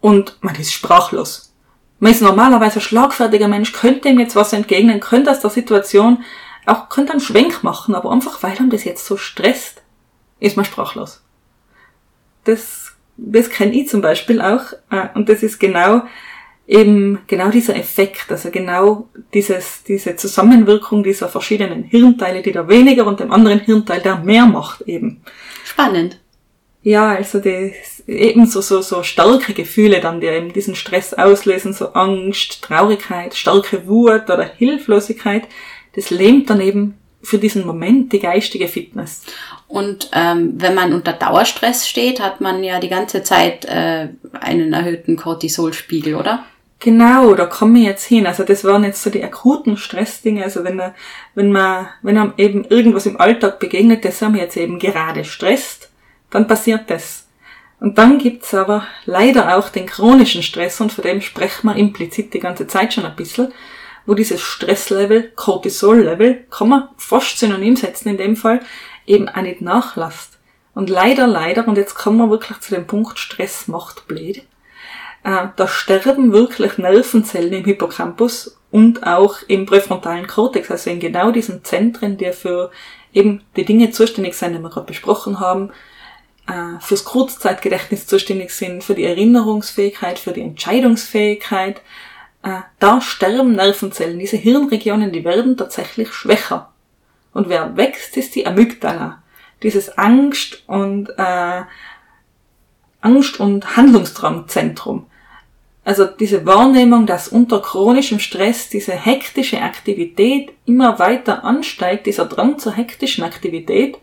[0.00, 1.52] und man ist sprachlos.
[1.98, 6.24] Man ist normalerweise ein schlagfertiger Mensch, könnte ihm jetzt was entgegnen, könnte aus der Situation
[6.64, 9.79] auch, könnte einen Schwenk machen, aber einfach weil ihm das jetzt so stresst,
[10.40, 11.22] ist man sprachlos.
[12.44, 16.02] Das, das kenne ich zum Beispiel auch, äh, und das ist genau,
[16.66, 23.06] eben genau dieser Effekt, also genau dieses, diese Zusammenwirkung dieser verschiedenen Hirnteile, die da weniger
[23.06, 25.22] und dem anderen Hirnteil, der mehr macht eben.
[25.64, 26.20] Spannend.
[26.82, 31.74] Ja, also das, eben so, so, so starke Gefühle dann, die eben diesen Stress auslösen,
[31.74, 35.42] so Angst, Traurigkeit, starke Wut oder Hilflosigkeit,
[35.94, 39.22] das lähmt dann eben für diesen Moment die geistige Fitness.
[39.68, 44.08] Und ähm, wenn man unter Dauerstress steht, hat man ja die ganze Zeit äh,
[44.40, 46.44] einen erhöhten Cortisolspiegel, oder?
[46.80, 48.26] Genau, da kommen wir jetzt hin.
[48.26, 50.42] Also das waren jetzt so die akuten Stressdinge.
[50.42, 50.80] Also wenn,
[51.34, 55.24] wenn man, wenn man eben irgendwas im Alltag begegnet, das haben wir jetzt eben gerade
[55.24, 55.90] stresst,
[56.30, 57.26] dann passiert das.
[57.80, 62.32] Und dann gibt's aber leider auch den chronischen Stress und von dem sprechen wir implizit
[62.32, 63.52] die ganze Zeit schon ein bisschen,
[64.06, 68.60] wo dieses Stresslevel, Cortisol-Level, kann man fast synonym setzen in dem Fall,
[69.06, 70.38] eben auch nicht nachlässt.
[70.74, 74.42] Und leider, leider, und jetzt kommen wir wirklich zu dem Punkt, Stress macht blöd,
[75.24, 81.30] äh, da sterben wirklich Nervenzellen im Hippocampus und auch im präfrontalen Kortex, also in genau
[81.30, 82.70] diesen Zentren, die für
[83.12, 85.70] eben die Dinge zuständig sind, die wir gerade besprochen haben,
[86.46, 91.82] äh, fürs Kurzzeitgedächtnis zuständig sind, für die Erinnerungsfähigkeit, für die Entscheidungsfähigkeit.
[92.42, 94.18] Äh, da sterben Nervenzellen.
[94.18, 96.72] Diese Hirnregionen, die werden tatsächlich schwächer.
[97.32, 99.22] Und wer wächst, ist die Amygdala.
[99.62, 101.62] Dieses Angst und äh,
[103.00, 105.06] Angst- und Handlungstraumzentrum.
[105.84, 112.58] Also diese Wahrnehmung, dass unter chronischem Stress diese hektische Aktivität immer weiter ansteigt, dieser Drang
[112.58, 113.98] zur hektischen Aktivität,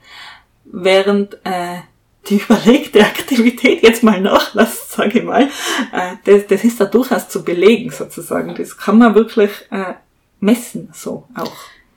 [0.65, 1.79] während äh,
[2.29, 5.49] die überlegte Aktivität jetzt mal nachlässt, sage ich mal,
[5.91, 8.55] äh, das, das ist da durchaus zu belegen sozusagen.
[8.55, 9.93] Das kann man wirklich äh,
[10.39, 11.53] messen, so auch.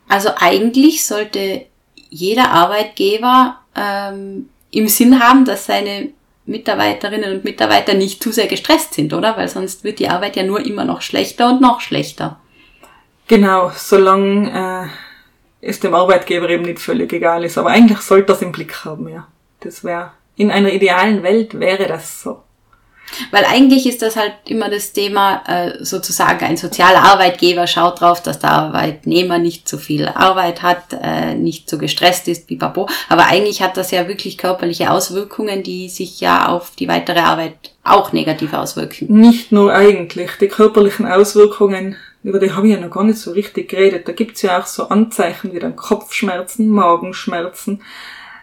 [0.08, 1.66] Also eigentlich sollte
[2.08, 6.10] jeder Arbeitgeber ähm, im Sinn haben, dass seine
[6.46, 9.36] Mitarbeiterinnen und Mitarbeiter nicht zu sehr gestresst sind, oder?
[9.36, 12.40] Weil sonst wird die Arbeit ja nur immer noch schlechter und noch schlechter.
[13.28, 14.90] Genau, solange
[15.62, 17.56] äh, es dem Arbeitgeber eben nicht völlig egal ist.
[17.58, 19.28] Aber eigentlich sollte das im Blick haben, ja.
[19.60, 22.42] Das wäre in einer idealen Welt wäre das so.
[23.30, 28.22] Weil eigentlich ist das halt immer das Thema, äh, sozusagen ein sozialer Arbeitgeber schaut drauf,
[28.22, 32.88] dass der Arbeitnehmer nicht so viel Arbeit hat, äh, nicht so gestresst ist wie Papo.
[33.08, 37.54] Aber eigentlich hat das ja wirklich körperliche Auswirkungen, die sich ja auf die weitere Arbeit
[37.82, 39.06] auch negativ auswirken.
[39.08, 43.32] Nicht nur eigentlich, die körperlichen Auswirkungen, über die habe ich ja noch gar nicht so
[43.32, 44.06] richtig geredet.
[44.06, 47.82] Da gibt's ja auch so Anzeichen wie dann Kopfschmerzen, Magenschmerzen,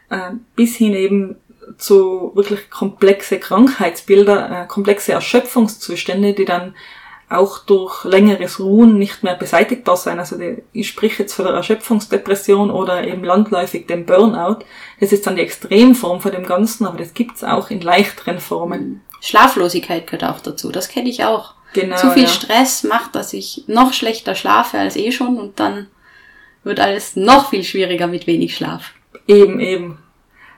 [0.09, 1.35] äh, bis hin eben
[1.77, 6.75] zu wirklich komplexe Krankheitsbilder, äh, komplexe Erschöpfungszustände, die dann
[7.29, 10.19] auch durch längeres Ruhen nicht mehr beseitigbar sein.
[10.19, 14.59] Also die, ich spreche jetzt von der Erschöpfungsdepression oder eben landläufig dem Burnout.
[14.99, 19.01] Das ist dann die Extremform von dem Ganzen, aber das gibt's auch in leichteren Formen.
[19.19, 21.55] Schlaflosigkeit gehört auch dazu, das kenne ich auch.
[21.73, 22.29] Genau, Zu viel ja.
[22.29, 25.87] Stress macht, dass ich noch schlechter schlafe als eh schon und dann
[26.63, 28.93] wird alles noch viel schwieriger mit wenig Schlaf.
[29.27, 29.99] Eben, eben.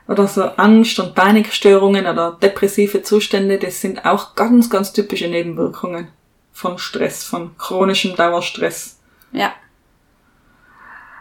[0.10, 6.08] Oder so Angst- und Panikstörungen oder depressive Zustände, das sind auch ganz, ganz typische Nebenwirkungen
[6.52, 9.00] von Stress, von chronischem Dauerstress.
[9.32, 9.54] Ja,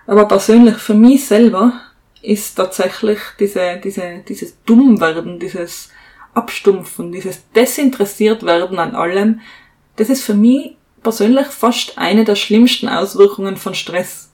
[0.06, 1.74] Aber persönlich für mich selber
[2.22, 5.90] ist tatsächlich diese, diese, dieses Dummwerden, dieses
[6.32, 9.40] Abstumpfen, dieses desinteressiert werden an allem,
[9.96, 14.30] das ist für mich persönlich fast eine der schlimmsten Auswirkungen von Stress.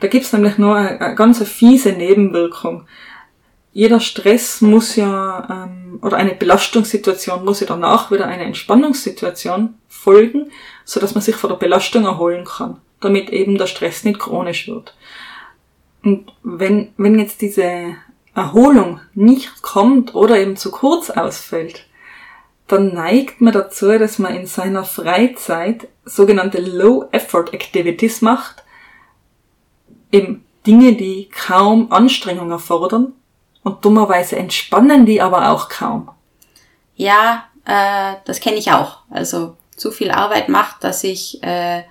[0.00, 2.86] Da gibt's nämlich nur eine, eine ganz fiese Nebenwirkung.
[3.72, 10.50] Jeder Stress muss ja, ähm, oder eine Belastungssituation muss ja danach wieder eine Entspannungssituation folgen,
[10.84, 14.66] so dass man sich von der Belastung erholen kann, damit eben der Stress nicht chronisch
[14.66, 14.96] wird.
[16.02, 17.94] Und wenn, wenn jetzt diese
[18.34, 21.86] Erholung nicht kommt oder eben zu kurz ausfällt,
[22.66, 28.64] dann neigt man dazu, dass man in seiner Freizeit sogenannte Low-Effort-Activities macht,
[30.12, 33.12] eben Dinge, die kaum Anstrengung erfordern
[33.62, 36.10] und dummerweise entspannen die aber auch kaum.
[36.96, 38.98] ja, äh, das kenne ich auch.
[39.10, 41.82] Also zu viel Arbeit macht, dass ich äh,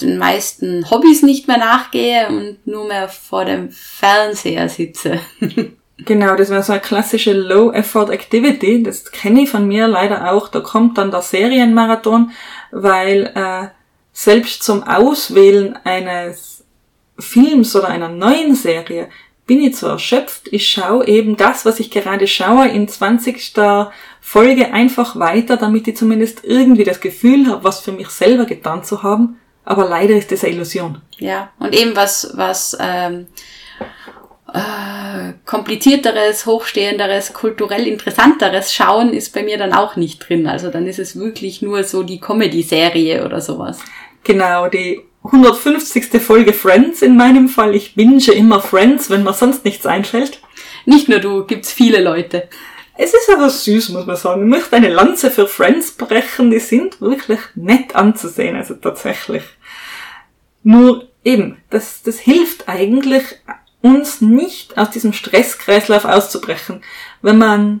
[0.00, 5.20] den meisten Hobbys nicht mehr nachgehe und nur mehr vor dem Fernseher sitze.
[5.96, 8.82] Genau, das wäre so eine klassische Low-Effort-Activity.
[8.82, 10.48] Das kenne ich von mir leider auch.
[10.48, 12.32] Da kommt dann der Serienmarathon,
[12.72, 13.68] weil äh,
[14.12, 16.64] selbst zum Auswählen eines
[17.16, 19.08] Films oder einer neuen Serie
[19.46, 20.48] bin ich zu erschöpft.
[20.50, 23.52] Ich schaue eben das, was ich gerade schaue, in 20.
[24.20, 28.84] Folge einfach weiter, damit ich zumindest irgendwie das Gefühl habe, was für mich selber getan
[28.84, 29.38] zu haben.
[29.64, 31.00] Aber leider ist das eine Illusion.
[31.18, 33.26] Ja, und eben was, was ähm,
[34.52, 40.46] äh, komplizierteres, hochstehenderes, kulturell interessanteres schauen ist bei mir dann auch nicht drin.
[40.46, 43.78] Also dann ist es wirklich nur so die Comedy-Serie oder sowas.
[44.22, 46.20] Genau, die 150.
[46.22, 47.74] Folge Friends in meinem Fall.
[47.74, 50.40] Ich binge immer Friends, wenn mir sonst nichts einfällt.
[50.84, 52.48] Nicht nur du, gibt's viele Leute.
[52.96, 54.42] Es ist aber süß, muss man sagen.
[54.42, 56.50] Ich möchte eine Lanze für Friends brechen.
[56.50, 59.42] Die sind wirklich nett anzusehen, also tatsächlich.
[60.62, 63.24] Nur eben, das, das hilft eigentlich,
[63.80, 66.82] uns nicht aus diesem Stresskreislauf auszubrechen.
[67.22, 67.80] Wenn man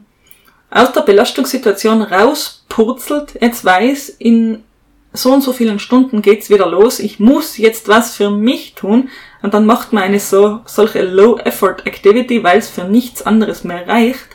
[0.70, 4.64] aus der Belastungssituation rauspurzelt, jetzt weiß, in
[5.14, 9.08] so und so vielen Stunden geht's wieder los, ich muss jetzt was für mich tun,
[9.42, 14.34] und dann macht man eine so, solche Low-Effort-Activity, weil es für nichts anderes mehr reicht,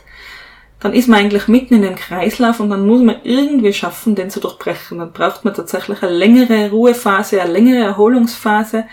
[0.80, 4.30] dann ist man eigentlich mitten in dem Kreislauf und dann muss man irgendwie schaffen, den
[4.30, 4.98] zu durchbrechen.
[4.98, 8.86] Dann braucht man tatsächlich eine längere Ruhephase, eine längere Erholungsphase.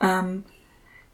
[0.00, 0.44] Ähm,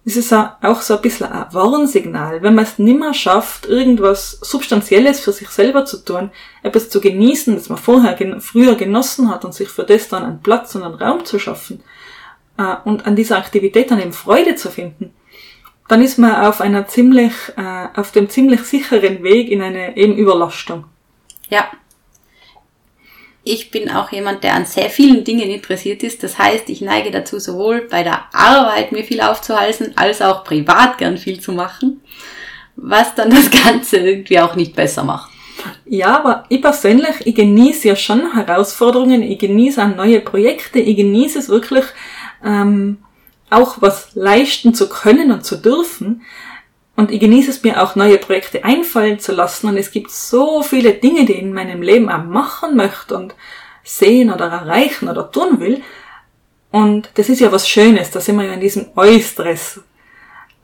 [0.07, 2.43] es ist auch so ein bisschen ein Warnsignal.
[2.43, 6.31] Wenn man es nimmer schafft, irgendwas Substanzielles für sich selber zu tun,
[6.62, 10.43] etwas zu genießen, das man vorher, früher genossen hat und sich für das dann einen
[10.43, 11.83] Platz und einen Raum zu schaffen
[12.59, 15.14] äh, und an dieser Aktivität dann eben Freude zu finden,
[15.88, 20.17] dann ist man auf einer ziemlich, äh, auf dem ziemlich sicheren Weg in eine eben
[20.17, 20.85] Überlastung.
[21.49, 21.67] Ja.
[23.44, 26.22] Ich bin auch jemand, der an sehr vielen Dingen interessiert ist.
[26.22, 30.96] Das heißt, ich neige dazu, sowohl bei der Arbeit mir viel aufzuhalsen, als auch privat
[30.96, 32.00] gern viel zu machen,
[32.76, 35.30] was dann das Ganze irgendwie auch nicht besser macht.
[35.85, 40.96] Ja, aber ich persönlich, ich genieße ja schon Herausforderungen, ich genieße auch neue Projekte, ich
[40.96, 41.85] genieße es wirklich,
[42.42, 42.98] ähm,
[43.50, 46.22] auch was leisten zu können und zu dürfen.
[46.96, 49.68] Und ich genieße es mir auch neue Projekte einfallen zu lassen.
[49.68, 53.35] Und es gibt so viele Dinge, die ich in meinem Leben auch machen möchte und
[53.83, 55.83] sehen oder erreichen oder tun will.
[56.70, 59.80] Und das ist ja was Schönes, da sind wir ja in diesem Eustress.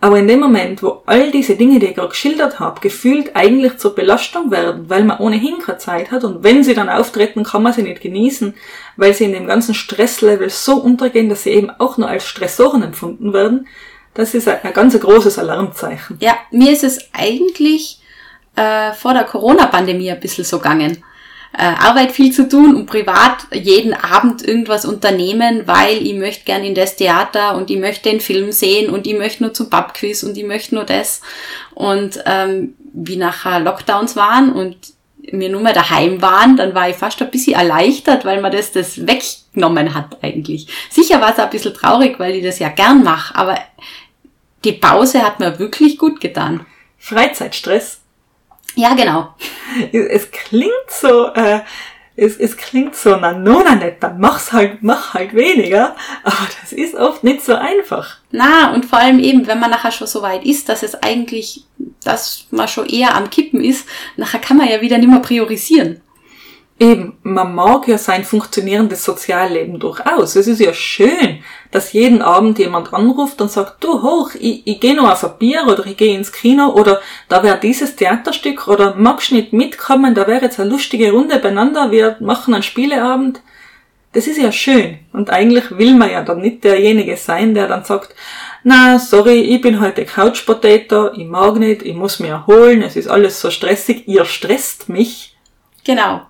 [0.03, 3.77] Aber in dem Moment, wo all diese Dinge, die ich gerade geschildert habe, gefühlt eigentlich
[3.77, 7.63] zur Belastung werden, weil man ohnehin keine Zeit hat und wenn sie dann auftreten, kann
[7.63, 8.55] man sie nicht genießen,
[8.97, 12.83] weil sie in dem ganzen Stresslevel so untergehen, dass sie eben auch nur als Stressoren
[12.83, 13.69] empfunden werden,
[14.15, 16.19] das ist ein, ein ganz großes Alarmzeichen.
[16.21, 18.01] Ja, mir ist es eigentlich
[18.57, 21.03] äh, vor der Corona-Pandemie ein bisschen so gegangen.
[21.53, 26.63] Äh, Arbeit viel zu tun und privat jeden Abend irgendwas unternehmen, weil ich möchte gern
[26.63, 30.23] in das Theater und ich möchte den Film sehen und ich möchte nur zum Pubquiz
[30.23, 31.23] und ich möchte nur das.
[31.75, 34.77] Und ähm, wie nachher Lockdowns waren und
[35.33, 38.73] mir nur mehr daheim waren, dann war ich fast ein bisschen erleichtert, weil man das,
[38.73, 40.69] das weggenommen hat eigentlich.
[40.91, 43.59] Sicher war es ein bisschen traurig, weil ich das ja gern mache, aber
[44.65, 46.67] die Pause hat mir wirklich gut getan.
[46.99, 48.01] Freizeitstress.
[48.75, 49.35] Ja, genau.
[49.93, 51.61] Es klingt so, äh,
[52.21, 55.97] es, es klingt so, na, no, na nicht, dann mach's halt, mach halt weniger.
[56.23, 58.19] Aber das ist oft nicht so einfach.
[58.31, 61.65] Na, und vor allem eben, wenn man nachher schon so weit ist, dass es eigentlich,
[62.05, 63.87] dass man schon eher am Kippen ist,
[64.19, 66.03] nachher kann man ja wieder nicht mehr priorisieren.
[66.79, 70.37] Eben, man mag ja sein funktionierendes Sozialleben durchaus.
[70.37, 71.40] Es ist ja schön,
[71.71, 75.39] dass jeden Abend jemand anruft und sagt, du hoch, ich, ich gehe noch auf ein
[75.39, 80.15] Bier oder ich gehe ins Kino oder da wäre dieses Theaterstück oder magst nicht mitkommen,
[80.15, 83.41] da wäre jetzt eine lustige Runde beieinander, wir machen einen Spieleabend.
[84.13, 84.99] Das ist ja schön.
[85.13, 88.17] Und eigentlich will man ja dann nicht derjenige sein, der dann sagt,
[88.65, 92.97] na, sorry, ich bin heute Couch Potato, ich mag nicht, ich muss mich erholen, es
[92.97, 95.37] ist alles so stressig, ihr stresst mich.
[95.85, 96.23] Genau.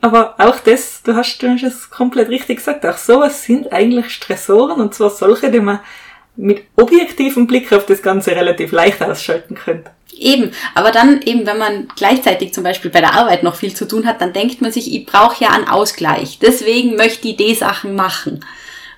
[0.00, 4.10] Aber auch das, du hast, du hast es komplett richtig gesagt, auch sowas sind eigentlich
[4.10, 5.80] Stressoren und zwar solche, die man
[6.36, 9.90] mit objektivem Blick auf das Ganze relativ leicht ausschalten könnte.
[10.16, 13.86] Eben, aber dann eben, wenn man gleichzeitig zum Beispiel bei der Arbeit noch viel zu
[13.86, 16.38] tun hat, dann denkt man sich, ich brauche ja einen Ausgleich.
[16.40, 18.44] Deswegen möchte ich die Sachen machen.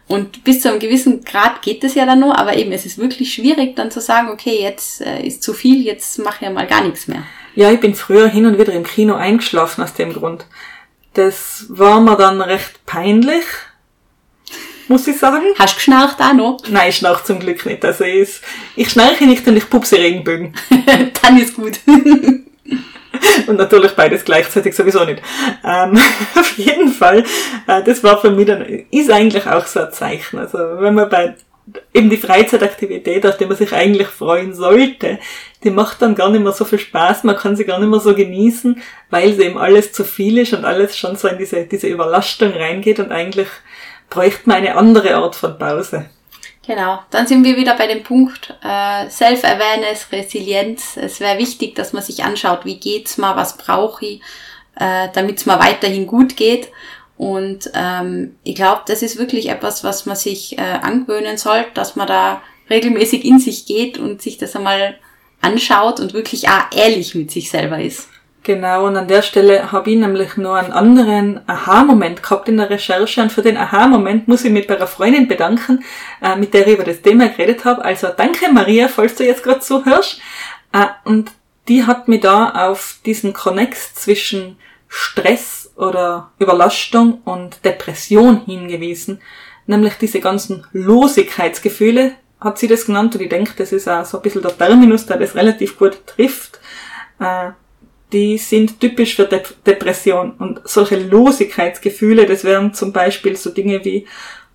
[0.06, 2.98] Und bis zu einem gewissen Grad geht es ja dann nur, aber eben, es ist
[2.98, 6.50] wirklich schwierig dann zu sagen, okay, jetzt äh, ist zu viel, jetzt mache ich ja
[6.50, 7.22] mal gar nichts mehr.
[7.54, 10.46] Ja, ich bin früher hin und wieder im Kino eingeschlafen aus dem Grund.
[11.14, 13.44] Das war mir dann recht peinlich,
[14.88, 15.42] muss ich sagen.
[15.59, 16.59] Hast du geschnarcht auch noch?
[16.68, 17.85] Nein, ich schnarche zum Glück nicht.
[17.85, 18.40] Also ich,
[18.77, 20.55] ich schnarche nicht und ich pupse Regenbögen.
[21.23, 21.81] dann ist gut.
[23.46, 25.23] und natürlich beides gleichzeitig sowieso nicht.
[25.64, 25.99] Ähm,
[26.35, 27.25] auf jeden Fall,
[27.66, 30.38] äh, das war für mich dann, ist eigentlich auch so ein Zeichen.
[30.38, 31.35] Also wenn man bei
[31.92, 35.18] eben die Freizeitaktivität, auf die man sich eigentlich freuen sollte,
[35.64, 38.01] die macht dann gar nicht mehr so viel Spaß, man kann sie gar nicht mehr
[38.01, 41.66] so genießen, weil sie eben alles zu viel ist und alles schon so in diese,
[41.66, 43.49] diese Überlastung reingeht und eigentlich
[44.09, 46.09] bräuchte man eine andere Art von Pause.
[46.66, 50.96] Genau, dann sind wir wieder bei dem Punkt äh, Self-Awareness, Resilienz.
[50.96, 54.20] Es wäre wichtig, dass man sich anschaut, wie geht's mal, was brauche ich,
[54.77, 56.68] äh, damit es mal weiterhin gut geht.
[57.16, 61.96] Und ähm, ich glaube, das ist wirklich etwas, was man sich äh, angewöhnen sollte, dass
[61.96, 64.99] man da regelmäßig in sich geht und sich das einmal
[65.40, 68.09] anschaut und wirklich auch ehrlich mit sich selber ist.
[68.42, 72.70] Genau, und an der Stelle habe ich nämlich noch einen anderen Aha-Moment gehabt in der
[72.70, 75.85] Recherche und für den Aha-Moment muss ich mich bei einer Freundin bedanken,
[76.22, 77.85] äh, mit der ich über das Thema geredet habe.
[77.85, 80.22] Also danke Maria, falls du jetzt gerade zuhörst.
[80.72, 81.33] Äh, und
[81.68, 84.57] die hat mich da auf diesen Connex zwischen
[84.88, 89.20] Stress oder Überlastung und Depression hingewiesen,
[89.66, 94.18] nämlich diese ganzen Losigkeitsgefühle, hat sie das genannt und ich denke, das ist auch so
[94.18, 96.59] ein bisschen der Terminus, der das relativ gut trifft.
[97.18, 97.50] Äh,
[98.12, 100.33] die sind typisch für De Depression.
[100.33, 104.07] Und solche Losigkeitsgefühle, das wären zum Beispiel so Dinge wie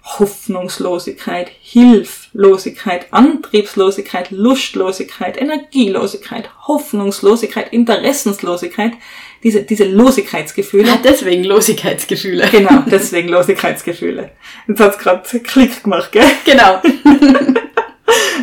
[0.04, 8.94] Hoffnungslosigkeit, Hilflosigkeit, Antriebslosigkeit, Lustlosigkeit, Energielosigkeit, Hoffnungslosigkeit, Interessenslosigkeit,
[9.42, 10.92] diese, diese Losigkeitsgefühle.
[10.92, 12.48] Ah, deswegen Losigkeitsgefühle.
[12.52, 14.32] Genau, deswegen Losigkeitsgefühle.
[14.68, 16.30] Jetzt hat's gerade Klick gemacht, gell?
[16.46, 16.82] Genau.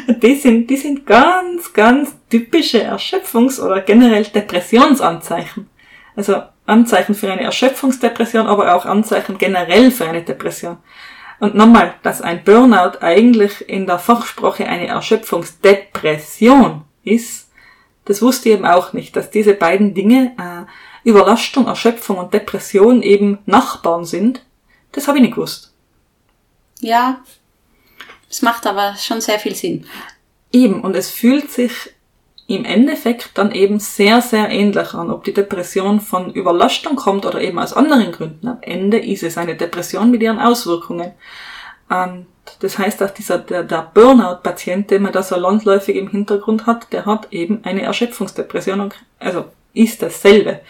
[0.09, 5.69] die sind, die sind ganz, ganz typische Erschöpfungs- oder generell Depressionsanzeichen.
[6.17, 10.79] Also Anzeichen für eine Erschöpfungsdepression, aber auch Anzeichen generell für eine Depression.
[11.41, 17.51] Und nochmal, dass ein Burnout eigentlich in der Fachsprache eine Erschöpfungsdepression ist,
[18.05, 23.03] das wusste ich eben auch nicht, dass diese beiden Dinge, äh, Überlastung, Erschöpfung und Depression
[23.03, 24.45] eben Nachbarn sind.
[24.93, 25.75] Das habe ich nicht gewusst.
[26.81, 27.21] Ja,
[28.33, 29.87] es macht aber schon sehr viel Sinn.
[30.53, 31.91] Eben, und es fühlt sich
[32.47, 37.41] im Endeffekt dann eben sehr, sehr ähnlich an, ob die Depression von Überlastung kommt oder
[37.43, 38.49] eben aus anderen Gründen.
[38.49, 41.13] Am Ende ist es eine Depression mit ihren Auswirkungen.
[41.91, 42.27] Und
[42.61, 46.91] das heißt auch dieser, der, der Burnout-Patient, den man da so landläufig im Hintergrund hat,
[46.93, 50.61] der hat eben eine Erschöpfungsdepression, also ist dasselbe.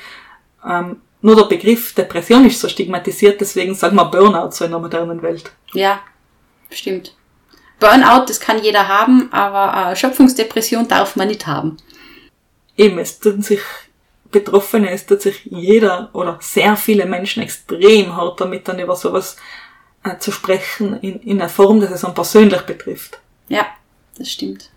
[0.68, 4.80] Ähm, nur der Begriff Depression ist so stigmatisiert, deswegen sagen wir Burnout so in der
[4.80, 5.52] modernen Welt.
[5.72, 6.00] Ja,
[6.70, 7.14] stimmt.
[7.82, 11.78] Burnout, das kann jeder haben, aber Erschöpfungsdepression darf man nicht haben.
[12.76, 13.60] Eben, es tun sich
[14.30, 19.36] Betroffene, es tut sich jeder oder sehr viele Menschen extrem hart damit, dann über sowas
[20.04, 23.18] äh, zu sprechen, in, in einer Form, dass es einen persönlich betrifft.
[23.48, 23.66] Ja,
[24.16, 24.70] das stimmt.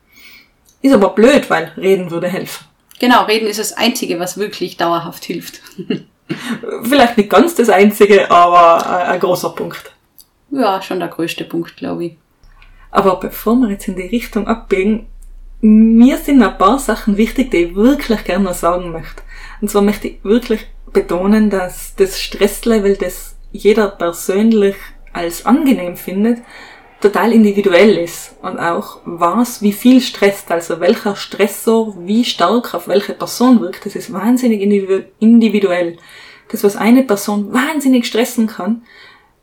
[0.81, 2.65] Ist aber blöd, weil reden würde helfen.
[2.99, 5.61] Genau, reden ist das Einzige, was wirklich dauerhaft hilft.
[6.83, 9.91] Vielleicht nicht ganz das Einzige, aber äh, ein großer Punkt.
[10.49, 12.17] Ja, schon der größte Punkt, glaube ich.
[12.95, 15.07] Aber bevor wir jetzt in die Richtung abbiegen,
[15.59, 19.21] mir sind ein paar Sachen wichtig, die ich wirklich gerne noch sagen möchte.
[19.59, 24.77] Und zwar möchte ich wirklich betonen, dass das Stresslevel, das jeder persönlich
[25.11, 26.39] als angenehm findet,
[27.01, 28.37] total individuell ist.
[28.41, 33.85] Und auch was, wie viel stresst, also welcher Stressor wie stark auf welche Person wirkt,
[33.85, 34.61] das ist wahnsinnig
[35.19, 35.97] individuell.
[36.49, 38.83] das, was eine Person wahnsinnig stressen kann,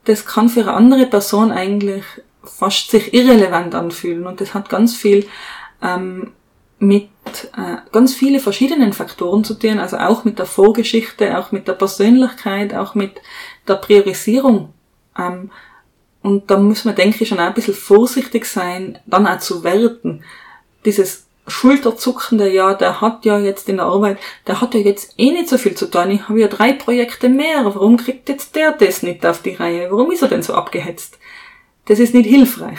[0.07, 2.05] das kann für eine andere Person eigentlich
[2.45, 4.27] fast sich irrelevant anfühlen.
[4.27, 5.27] Und das hat ganz viel
[5.83, 6.33] ähm,
[6.79, 7.09] mit
[7.57, 11.75] äh, ganz viele verschiedenen Faktoren zu tun, also auch mit der Vorgeschichte, auch mit der
[11.75, 13.21] Persönlichkeit, auch mit
[13.69, 14.73] der Priorisierung.
[15.17, 15.51] Ähm,
[16.23, 19.65] und da muss man, denke ich, schon auch ein bisschen vorsichtig sein, dann auch zu
[19.65, 20.25] werten.
[20.85, 25.33] Dieses Schulterzuckende, ja, der hat ja jetzt in der Arbeit, der hat ja jetzt eh
[25.33, 26.11] nicht so viel zu tun.
[26.11, 27.65] Ich habe ja drei Projekte mehr.
[27.65, 29.91] Warum kriegt jetzt der das nicht auf die Reihe?
[29.91, 31.19] Warum ist er denn so abgehetzt?
[31.87, 32.79] Das ist nicht hilfreich.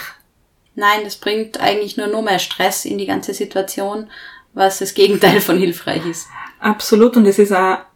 [0.75, 4.09] Nein, das bringt eigentlich nur noch mehr Stress in die ganze Situation,
[4.53, 6.27] was das Gegenteil von hilfreich ist.
[6.59, 7.17] Absolut.
[7.17, 7.53] Und es ist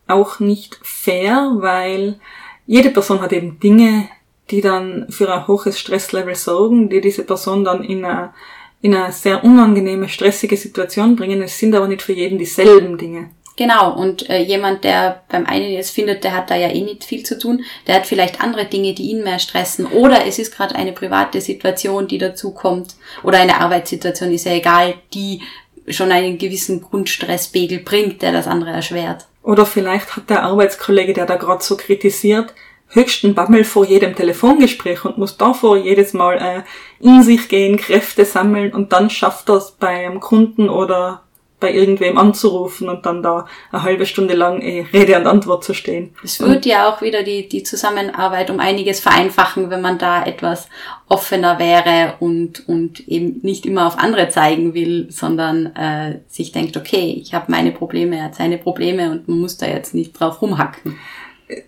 [0.08, 2.20] auch nicht fair, weil
[2.66, 4.10] jede Person hat eben Dinge,
[4.50, 8.34] die dann für ein hohes Stresslevel sorgen, die diese Person dann in eine,
[8.82, 11.42] in eine sehr unangenehme, stressige Situation bringen.
[11.42, 13.32] Es sind aber nicht für jeden dieselben Dinge.
[13.58, 17.04] Genau, und äh, jemand, der beim einen jetzt findet, der hat da ja eh nicht
[17.04, 19.88] viel zu tun, der hat vielleicht andere Dinge, die ihn mehr stressen.
[19.88, 22.96] Oder es ist gerade eine private Situation, die dazu kommt.
[23.24, 25.42] Oder eine Arbeitssituation, ist ja egal, die
[25.88, 29.26] schon einen gewissen Grundstresspegel bringt, der das andere erschwert.
[29.42, 32.54] Oder vielleicht hat der Arbeitskollege, der da gerade so kritisiert,
[32.90, 38.24] höchsten Bammel vor jedem Telefongespräch und muss davor jedes Mal äh, in sich gehen, Kräfte
[38.24, 41.24] sammeln und dann schafft es beim Kunden oder
[41.60, 45.74] bei irgendwem anzurufen und dann da eine halbe Stunde lang eh Rede und Antwort zu
[45.74, 46.14] stehen.
[46.24, 50.70] Es würde ja auch wieder die, die Zusammenarbeit um einiges vereinfachen, wenn man da etwas
[51.10, 56.78] offener wäre und, und eben nicht immer auf andere zeigen will, sondern äh, sich denkt,
[56.78, 60.20] okay, ich habe meine Probleme, er hat seine Probleme und man muss da jetzt nicht
[60.20, 61.00] drauf rumhacken.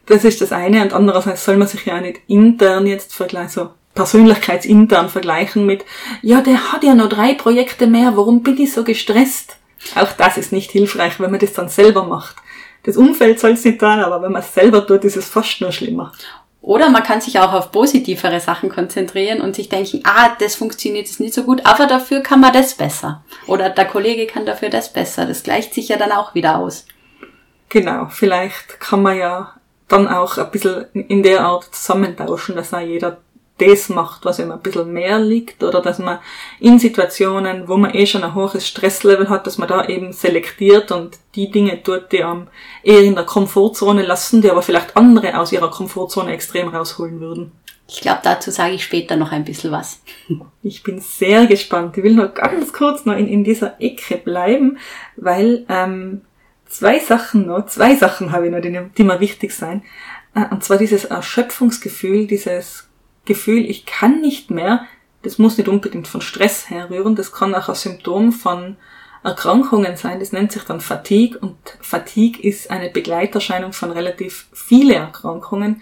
[0.05, 3.49] Das ist das eine und andererseits soll man sich ja auch nicht intern jetzt vergleichen,
[3.49, 5.83] so persönlichkeitsintern vergleichen mit,
[6.21, 9.58] ja, der hat ja noch drei Projekte mehr, warum bin ich so gestresst?
[9.95, 12.35] Auch das ist nicht hilfreich, wenn man das dann selber macht.
[12.83, 15.61] Das Umfeld soll es nicht tun, aber wenn man es selber tut, ist es fast
[15.61, 16.13] nur schlimmer.
[16.61, 21.07] Oder man kann sich auch auf positivere Sachen konzentrieren und sich denken, ah, das funktioniert
[21.07, 23.23] jetzt nicht so gut, aber dafür kann man das besser.
[23.47, 25.25] Oder der Kollege kann dafür das besser.
[25.25, 26.85] Das gleicht sich ja dann auch wieder aus.
[27.69, 29.53] Genau, vielleicht kann man ja
[29.87, 33.17] dann auch ein bisschen in der Art zusammentauschen, dass auch jeder
[33.59, 36.19] das macht, was ihm ein bisschen mehr liegt oder dass man
[36.59, 40.91] in Situationen, wo man eh schon ein hohes Stresslevel hat, dass man da eben selektiert
[40.91, 42.47] und die Dinge tut, die am
[42.83, 47.51] eher in der Komfortzone lassen, die aber vielleicht andere aus ihrer Komfortzone extrem rausholen würden.
[47.87, 50.01] Ich glaube, dazu sage ich später noch ein bisschen was.
[50.61, 51.97] Ich bin sehr gespannt.
[51.97, 54.77] Ich will noch ganz kurz noch in, in dieser Ecke bleiben,
[55.15, 56.21] weil ähm,
[56.67, 59.83] zwei Sachen noch, zwei Sachen habe ich noch, die, die mir wichtig sein.
[60.35, 62.88] Äh, und zwar dieses Erschöpfungsgefühl, dieses
[63.29, 64.85] Gefühl, ich kann nicht mehr,
[65.21, 68.75] das muss nicht unbedingt von Stress herrühren, das kann auch ein Symptom von
[69.23, 74.95] Erkrankungen sein, das nennt sich dann Fatigue und Fatigue ist eine Begleiterscheinung von relativ viele
[74.95, 75.81] Erkrankungen,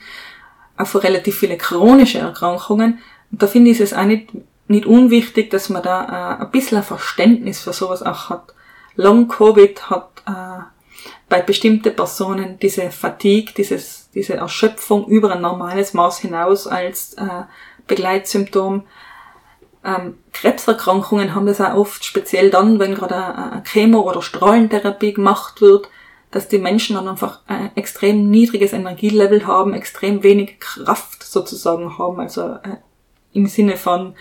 [0.75, 2.99] auch von relativ viele chronische Erkrankungen.
[3.31, 4.29] Und da finde ich es auch nicht,
[4.67, 8.53] nicht unwichtig, dass man da äh, ein bisschen ein Verständnis für sowas auch hat.
[8.95, 10.63] Long Covid hat äh,
[11.29, 17.43] bei bestimmten Personen diese Fatigue, dieses, diese Erschöpfung über ein normales Maß hinaus als äh,
[17.85, 18.83] Begleitsymptom.
[19.85, 25.61] Ähm, Krebserkrankungen haben das auch oft, speziell dann, wenn gerade eine Chemo- oder Strahlentherapie gemacht
[25.61, 25.89] wird,
[26.31, 32.19] dass die Menschen dann einfach ein extrem niedriges Energielevel haben, extrem wenig Kraft sozusagen haben,
[32.19, 32.77] also äh,
[33.33, 34.15] im Sinne von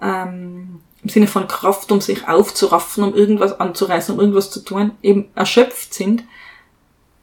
[0.00, 4.92] ähm, im Sinne von Kraft, um sich aufzuraffen, um irgendwas anzureißen, um irgendwas zu tun,
[5.02, 6.24] eben erschöpft sind.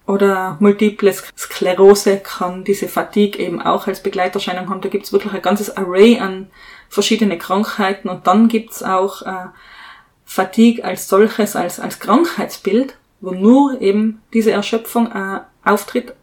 [0.08, 4.82] Oder multiple Sklerose kann diese Fatigue eben auch als Begleiterscheinung haben.
[4.82, 6.48] Da gibt's wirklich ein ganzes Array an
[6.90, 9.48] verschiedene Krankheiten und dann gibt's auch äh,
[10.24, 16.14] Fatigue als solches, als, als Krankheitsbild, wo nur eben diese Erschöpfung äh, auftritt,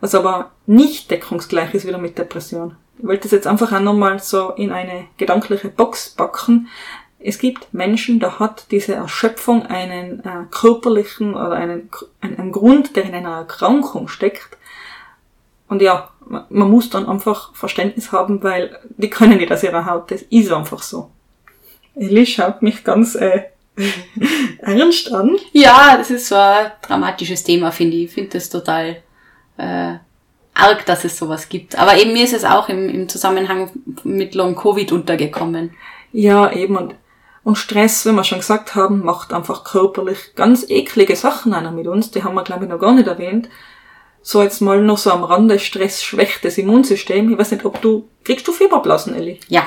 [0.00, 2.76] was aber nicht deckungsgleich ist wieder mit Depression.
[2.98, 6.68] Ich wollte das jetzt einfach auch nochmal so in eine gedankliche Box packen.
[7.22, 11.90] Es gibt Menschen, da hat diese Erschöpfung einen äh, körperlichen oder einen,
[12.22, 14.56] einen Grund, der in einer Erkrankung steckt.
[15.68, 16.10] Und ja,
[16.48, 20.10] man muss dann einfach Verständnis haben, weil die können nicht aus ihrer Haut.
[20.10, 21.10] Das ist einfach so.
[21.94, 23.42] Ellie schaut mich ganz äh,
[24.58, 25.36] ernst an.
[25.52, 28.04] Ja, das ist so ein dramatisches Thema, finde ich.
[28.04, 29.02] Ich finde das total
[29.58, 29.94] äh,
[30.54, 31.78] arg, dass es sowas gibt.
[31.78, 33.70] Aber eben mir ist es auch im, im Zusammenhang
[34.04, 35.74] mit Long Covid untergekommen.
[36.12, 36.76] Ja, eben.
[36.76, 36.94] Und,
[37.42, 41.86] und Stress, wie wir schon gesagt haben, macht einfach körperlich ganz eklige Sachen einer mit
[41.86, 42.10] uns.
[42.10, 43.48] Die haben wir, glaube ich, noch gar nicht erwähnt.
[44.22, 47.32] So jetzt mal noch so am Rande, Stress schwächt das Immunsystem.
[47.32, 49.40] Ich weiß nicht, ob du, kriegst du Fieberblasen, Elli?
[49.48, 49.66] Ja.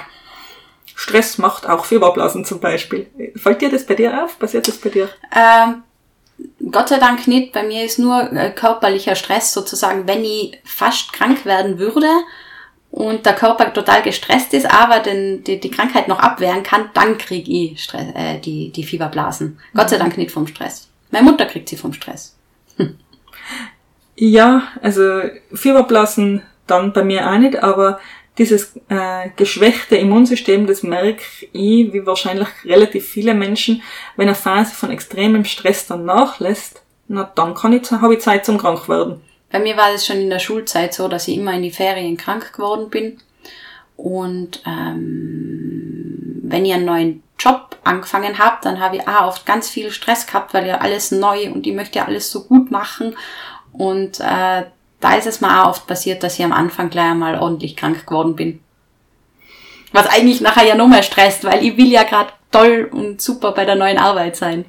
[0.94, 3.08] Stress macht auch Fieberblasen zum Beispiel.
[3.36, 4.38] Fällt dir das bei dir auf?
[4.38, 5.10] Passiert das bei dir?
[5.36, 5.82] Ähm,
[6.72, 7.52] Gott sei Dank nicht.
[7.52, 12.08] Bei mir ist nur äh, körperlicher Stress sozusagen, wenn ich fast krank werden würde
[12.94, 17.18] und der Körper total gestresst ist, aber den, die, die Krankheit noch abwehren kann, dann
[17.18, 19.48] kriege ich Stress, äh, die, die Fieberblasen.
[19.48, 19.78] Mhm.
[19.78, 20.90] Gott sei Dank nicht vom Stress.
[21.10, 22.38] Meine Mutter kriegt sie vom Stress.
[22.78, 23.00] Hm.
[24.16, 25.22] Ja, also
[25.52, 28.00] Fieberblasen dann bei mir auch nicht, aber
[28.38, 33.82] dieses äh, geschwächte Immunsystem, das merke ich, wie wahrscheinlich relativ viele Menschen,
[34.18, 38.46] wenn eine Phase von extremem Stress dann nachlässt, na dann kann ich, habe ich Zeit
[38.46, 39.20] zum krank werden.
[39.54, 42.18] Bei mir war es schon in der Schulzeit so, dass ich immer in die Ferien
[42.18, 43.20] krank geworden bin.
[43.96, 49.70] Und ähm, wenn ich einen neuen Job angefangen habe, dann habe ich auch oft ganz
[49.70, 53.16] viel Stress gehabt, weil ja alles neu und ich möchte ja alles so gut machen.
[53.72, 54.64] Und äh,
[55.00, 58.08] da ist es mir auch oft passiert, dass ich am Anfang gleich einmal ordentlich krank
[58.08, 58.60] geworden bin.
[59.92, 63.52] Was eigentlich nachher ja noch mehr stresst, weil ich will ja gerade toll und super
[63.52, 64.66] bei der neuen Arbeit sein.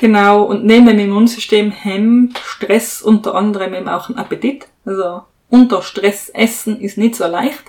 [0.00, 4.66] Genau, und neben dem Immunsystem hemmt Stress unter anderem eben auch einen Appetit.
[4.86, 7.64] Also unter Stress essen ist nicht so leicht,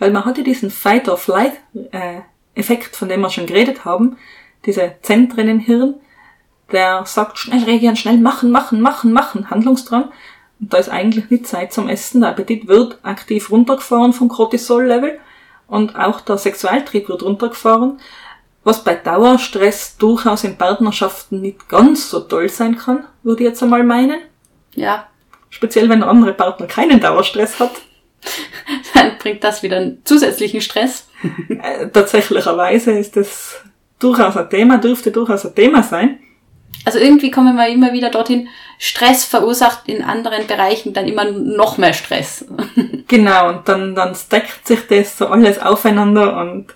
[0.00, 4.16] weil man hat ja diesen Fight-or-Flight-Effekt, von dem wir schon geredet haben,
[4.64, 5.94] diese Zentren im Hirn,
[6.72, 10.10] der sagt schnell reagieren, schnell machen, machen, machen, machen, Handlungsdrang.
[10.58, 12.20] Und da ist eigentlich nicht Zeit zum Essen.
[12.20, 15.20] Der Appetit wird aktiv runtergefahren vom Cortisol-Level
[15.68, 18.00] und auch der Sexualtrieb wird runtergefahren,
[18.66, 23.62] was bei Dauerstress durchaus in Partnerschaften nicht ganz so toll sein kann, würde ich jetzt
[23.62, 24.18] einmal meinen.
[24.74, 25.06] Ja.
[25.50, 27.70] Speziell wenn der andere Partner keinen Dauerstress hat.
[28.94, 31.06] Dann bringt das wieder einen zusätzlichen Stress.
[31.48, 33.54] Äh, tatsächlicherweise ist das
[34.00, 36.18] durchaus ein Thema, dürfte durchaus ein Thema sein.
[36.84, 38.48] Also irgendwie kommen wir immer wieder dorthin,
[38.78, 42.44] Stress verursacht in anderen Bereichen dann immer noch mehr Stress.
[43.06, 46.74] genau, und dann, dann stackt sich das so alles aufeinander und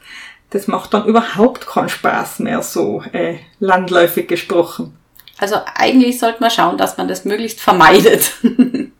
[0.51, 4.97] das macht dann überhaupt keinen Spaß mehr, so äh, landläufig gesprochen.
[5.39, 8.33] Also eigentlich sollte man schauen, dass man das möglichst vermeidet.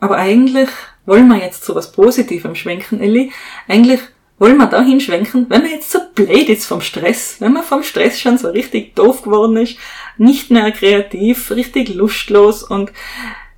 [0.00, 0.68] Aber eigentlich
[1.06, 3.32] wollen wir jetzt zu was Positivem schwenken, Elli.
[3.66, 4.00] Eigentlich
[4.38, 7.82] wollen wir da hinschwenken, wenn man jetzt so blöd ist vom Stress, wenn man vom
[7.82, 9.76] Stress schon so richtig doof geworden ist,
[10.18, 12.92] nicht mehr kreativ, richtig lustlos und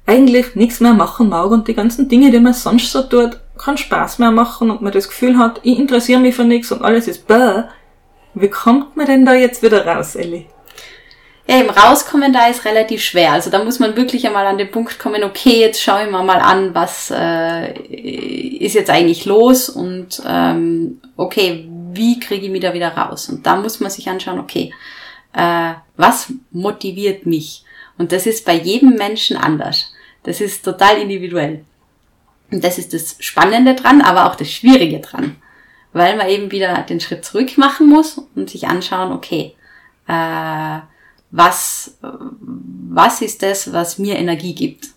[0.06, 3.78] eigentlich nichts mehr machen mag und die ganzen Dinge, die man sonst so tut, keinen
[3.78, 7.08] Spaß mehr machen und man das Gefühl hat, ich interessiere mich für nichts und alles
[7.08, 7.64] ist bäh.
[8.34, 10.46] Wie kommt man denn da jetzt wieder raus, Elli?
[11.46, 13.32] Ja, eben rauskommen da ist relativ schwer.
[13.32, 16.22] Also da muss man wirklich einmal an den Punkt kommen, okay, jetzt schaue ich mir
[16.22, 22.62] mal an, was äh, ist jetzt eigentlich los und ähm, okay, wie kriege ich mich
[22.62, 23.28] da wieder raus?
[23.28, 24.72] Und da muss man sich anschauen, okay,
[25.34, 27.64] äh, was motiviert mich?
[27.98, 29.92] Und das ist bei jedem Menschen anders.
[30.22, 31.64] Das ist total individuell.
[32.50, 35.36] Und das ist das Spannende dran, aber auch das Schwierige dran.
[35.92, 39.54] Weil man eben wieder den Schritt zurück machen muss und sich anschauen, okay,
[40.08, 40.78] äh,
[41.30, 44.88] was, was ist das, was mir Energie gibt.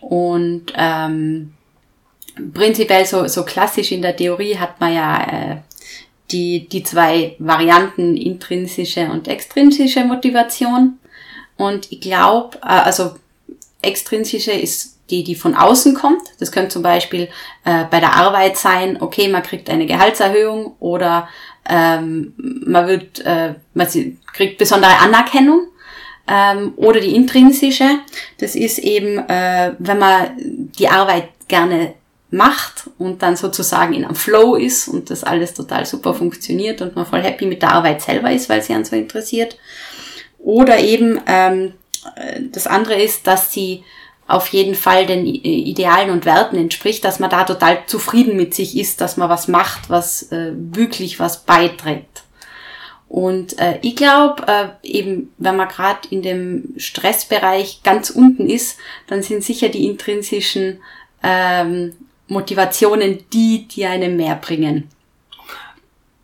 [0.00, 1.54] Und ähm,
[2.54, 5.56] prinzipiell so, so klassisch in der Theorie hat man ja äh,
[6.30, 10.98] die, die zwei Varianten intrinsische und extrinsische Motivation.
[11.56, 13.16] Und ich glaube, äh, also
[13.82, 16.22] extrinsische ist die, die von außen kommt.
[16.38, 17.28] Das könnte zum Beispiel
[17.64, 21.28] äh, bei der Arbeit sein, okay, man kriegt eine Gehaltserhöhung oder
[21.68, 23.88] ähm, man wird, äh, man
[24.32, 25.68] kriegt besondere Anerkennung.
[26.28, 28.00] Ähm, oder die intrinsische,
[28.38, 31.94] das ist eben, äh, wenn man die Arbeit gerne
[32.30, 36.96] macht und dann sozusagen in einem Flow ist und das alles total super funktioniert und
[36.96, 39.56] man voll happy mit der Arbeit selber ist, weil sie einen so interessiert.
[40.38, 41.74] Oder eben ähm,
[42.16, 43.84] äh, das andere ist, dass sie
[44.28, 48.76] auf jeden Fall den Idealen und Werten entspricht, dass man da total zufrieden mit sich
[48.76, 52.24] ist, dass man was macht, was äh, wirklich was beiträgt.
[53.08, 58.78] Und äh, ich glaube, äh, eben, wenn man gerade in dem Stressbereich ganz unten ist,
[59.06, 60.80] dann sind sicher die intrinsischen
[61.22, 61.92] ähm,
[62.26, 64.90] Motivationen die, die einem mehr bringen.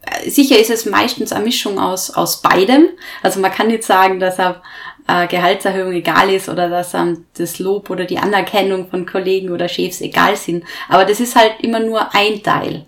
[0.02, 2.88] Äh, sicher ist es meistens eine Mischung aus, aus beidem.
[3.22, 4.60] Also man kann nicht sagen, dass er
[5.08, 9.68] äh, Gehaltserhöhung egal ist oder dass ähm, das Lob oder die Anerkennung von Kollegen oder
[9.68, 10.64] Chefs egal sind.
[10.88, 12.86] Aber das ist halt immer nur ein Teil.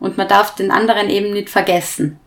[0.00, 2.20] Und man darf den anderen eben nicht vergessen.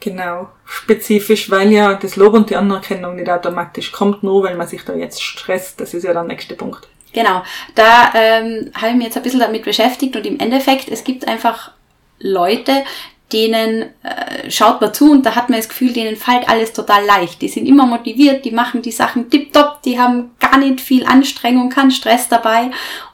[0.00, 4.66] Genau, spezifisch, weil ja das Lob und die Anerkennung nicht automatisch kommt, nur weil man
[4.66, 5.78] sich da jetzt stresst.
[5.80, 6.88] Das ist ja der nächste Punkt.
[7.12, 7.42] Genau,
[7.74, 11.26] da ähm, habe ich mich jetzt ein bisschen damit beschäftigt und im Endeffekt, es gibt
[11.28, 11.72] einfach
[12.18, 12.84] Leute,
[13.32, 17.04] denen äh, schaut man zu und da hat man das Gefühl, denen fällt alles total
[17.04, 17.40] leicht.
[17.42, 21.70] Die sind immer motiviert, die machen die Sachen tipptopp, die haben gar nicht viel Anstrengung,
[21.70, 22.70] keinen Stress dabei.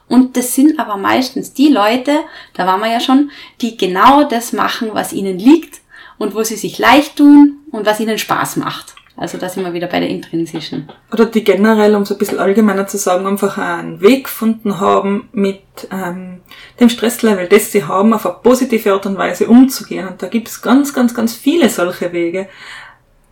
[0.07, 2.19] Und das sind aber meistens die Leute,
[2.53, 5.81] da waren wir ja schon, die genau das machen, was ihnen liegt
[6.17, 8.96] und wo sie sich leicht tun und was ihnen Spaß macht.
[9.17, 10.89] Also da sind wir wieder bei der intrinsischen.
[11.11, 15.27] Oder die generell, um es ein bisschen allgemeiner zu sagen, einfach einen Weg gefunden haben,
[15.31, 15.59] mit
[15.91, 16.41] ähm,
[16.79, 20.07] dem Stresslevel, das sie haben, auf eine positive Art und Weise umzugehen.
[20.07, 22.47] Und da gibt es ganz, ganz, ganz viele solche Wege.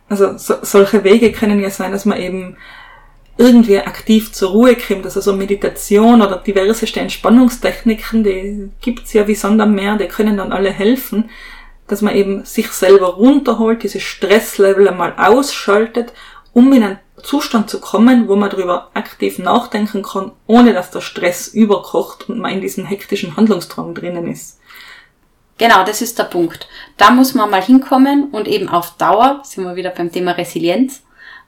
[0.08, 2.56] Also so, solche Wege können ja sein, dass man eben
[3.38, 9.34] irgendwie aktiv zur Ruhe kommt, also so Meditation oder diverseste Entspannungstechniken, die gibt's ja wie
[9.34, 9.60] Sand
[10.00, 11.30] die können dann alle helfen,
[11.88, 16.12] dass man eben sich selber runterholt, dieses Stresslevel einmal ausschaltet,
[16.52, 21.00] um in einen Zustand zu kommen, wo man darüber aktiv nachdenken kann, ohne dass der
[21.00, 24.58] Stress überkocht und man in diesem hektischen Handlungsdrang drinnen ist.
[25.58, 26.68] Genau, das ist der Punkt.
[26.98, 31.02] Da muss man mal hinkommen und eben auf Dauer, sind wir wieder beim Thema Resilienz,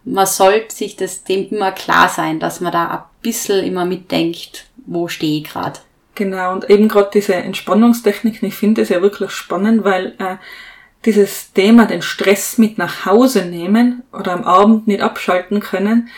[0.04, 4.66] man sollte sich das dem immer klar sein, dass man da ein bisschen immer mitdenkt,
[4.86, 5.80] wo stehe ich gerade.
[6.18, 10.34] Genau, und eben gerade diese Entspannungstechniken, ich finde es ja wirklich spannend, weil äh,
[11.04, 16.08] dieses Thema, den Stress mit nach Hause nehmen oder am Abend nicht abschalten können,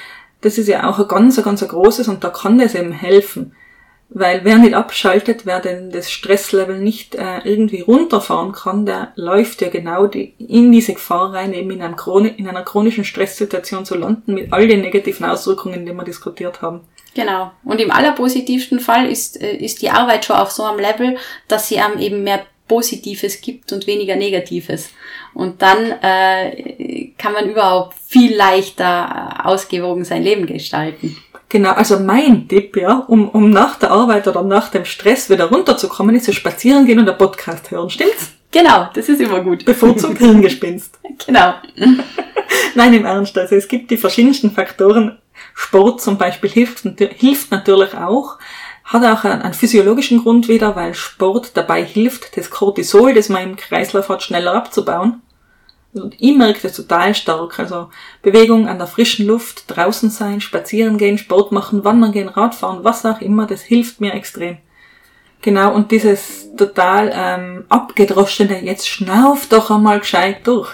[0.41, 3.55] das ist ja auch ein ganz, ganz großes und da kann das eben helfen.
[4.09, 9.61] Weil wer nicht abschaltet, wer denn das Stresslevel nicht äh, irgendwie runterfahren kann, der läuft
[9.61, 13.85] ja genau die, in diese Gefahr rein, eben in, einem Chroni in einer chronischen Stresssituation
[13.85, 16.81] zu landen, mit all den negativen Auswirkungen, die wir diskutiert haben.
[17.15, 17.51] Genau.
[17.65, 21.17] Und im allerpositivsten Fall ist, äh, ist die Arbeit schon auf so einem Level,
[21.49, 24.91] dass sie einem eben mehr Positives gibt und weniger Negatives.
[25.35, 31.17] Und dann äh, kann man überhaupt viel leichter äh, ausgewogen sein Leben gestalten.
[31.49, 35.47] Genau, also mein Tipp, ja, um, um nach der Arbeit oder nach dem Stress wieder
[35.47, 38.31] runterzukommen, ist zu spazieren gehen und einen Podcast hören, stimmt's?
[38.53, 39.65] Genau, das ist immer gut.
[39.65, 40.99] Bevorzugt Hirngespinst.
[41.27, 41.53] Genau.
[42.75, 45.19] Nein, im Ernst, also es gibt die verschiedensten Faktoren.
[45.61, 48.39] Sport zum Beispiel hilft, hilft natürlich auch,
[48.83, 53.57] hat auch einen, physiologischen Grund wieder, weil Sport dabei hilft, das Cortisol, das man im
[53.57, 55.21] Kreislauf hat, schneller abzubauen.
[55.93, 57.59] Und ich merke das total stark.
[57.59, 57.91] Also
[58.23, 63.05] Bewegung an der frischen Luft, draußen sein, spazieren gehen, Sport machen, wandern gehen, Radfahren, was
[63.05, 64.57] auch immer, das hilft mir extrem.
[65.43, 70.71] Genau, und dieses total ähm, abgedroschene, jetzt schnauf doch einmal gescheit durch.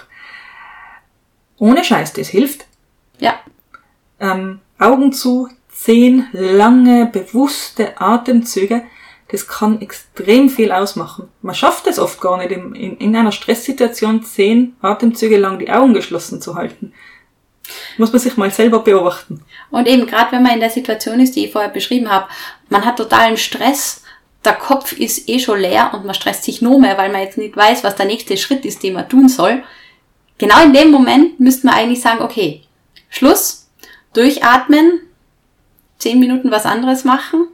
[1.59, 2.66] Ohne Scheiß, das hilft.
[3.18, 3.34] Ja.
[4.20, 8.83] Ähm, Augen zu, zehn lange, bewusste Atemzüge
[9.29, 11.29] das kann extrem viel ausmachen.
[11.43, 15.70] Man schafft es oft gar nicht, in, in, in einer Stresssituation zehn Atemzüge lang die
[15.70, 16.93] Augen geschlossen zu halten.
[17.99, 19.45] Muss man sich mal selber beobachten.
[19.70, 22.29] Und eben gerade wenn man in der Situation ist, die ich vorher beschrieben habe,
[22.68, 24.03] man hat totalen Stress,
[24.45, 27.39] der Kopf ist eh schon leer und man stresst sich nur mehr, weil man jetzt
[27.39, 29.64] nicht weiß, was der nächste Schritt ist, den man tun soll.
[30.39, 32.62] Genau in dem Moment müsste man eigentlich sagen, okay,
[33.09, 33.66] Schluss,
[34.17, 35.01] durchatmen,
[35.99, 37.49] zehn Minuten was anderes machen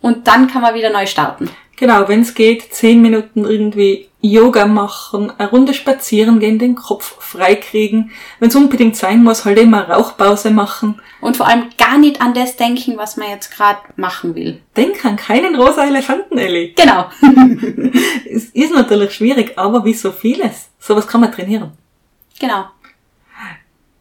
[0.00, 1.50] und dann kann man wieder neu starten.
[1.76, 7.22] Genau, wenn es geht, zehn Minuten irgendwie Yoga machen, eine Runde spazieren gehen, den Kopf
[7.22, 8.10] freikriegen.
[8.40, 11.00] Wenn es unbedingt sein muss, halt immer Rauchpause machen.
[11.20, 14.60] Und vor allem gar nicht an das denken, was man jetzt gerade machen will.
[14.76, 16.74] Denk an keinen rosa Elefanten, Elli.
[16.76, 17.06] Genau.
[18.28, 20.70] es ist natürlich schwierig, aber wie so vieles.
[20.80, 21.70] Sowas kann man trainieren.
[22.40, 22.64] Genau.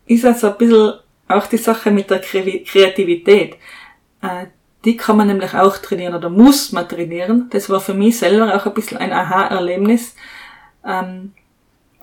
[0.07, 0.93] Ist also ein bisschen
[1.27, 3.57] auch die Sache mit der Kreativität.
[4.21, 4.47] Äh,
[4.85, 7.49] die kann man nämlich auch trainieren oder muss man trainieren.
[7.51, 10.15] Das war für mich selber auch ein bisschen ein Aha-Erlebnis.
[10.85, 11.33] Ähm,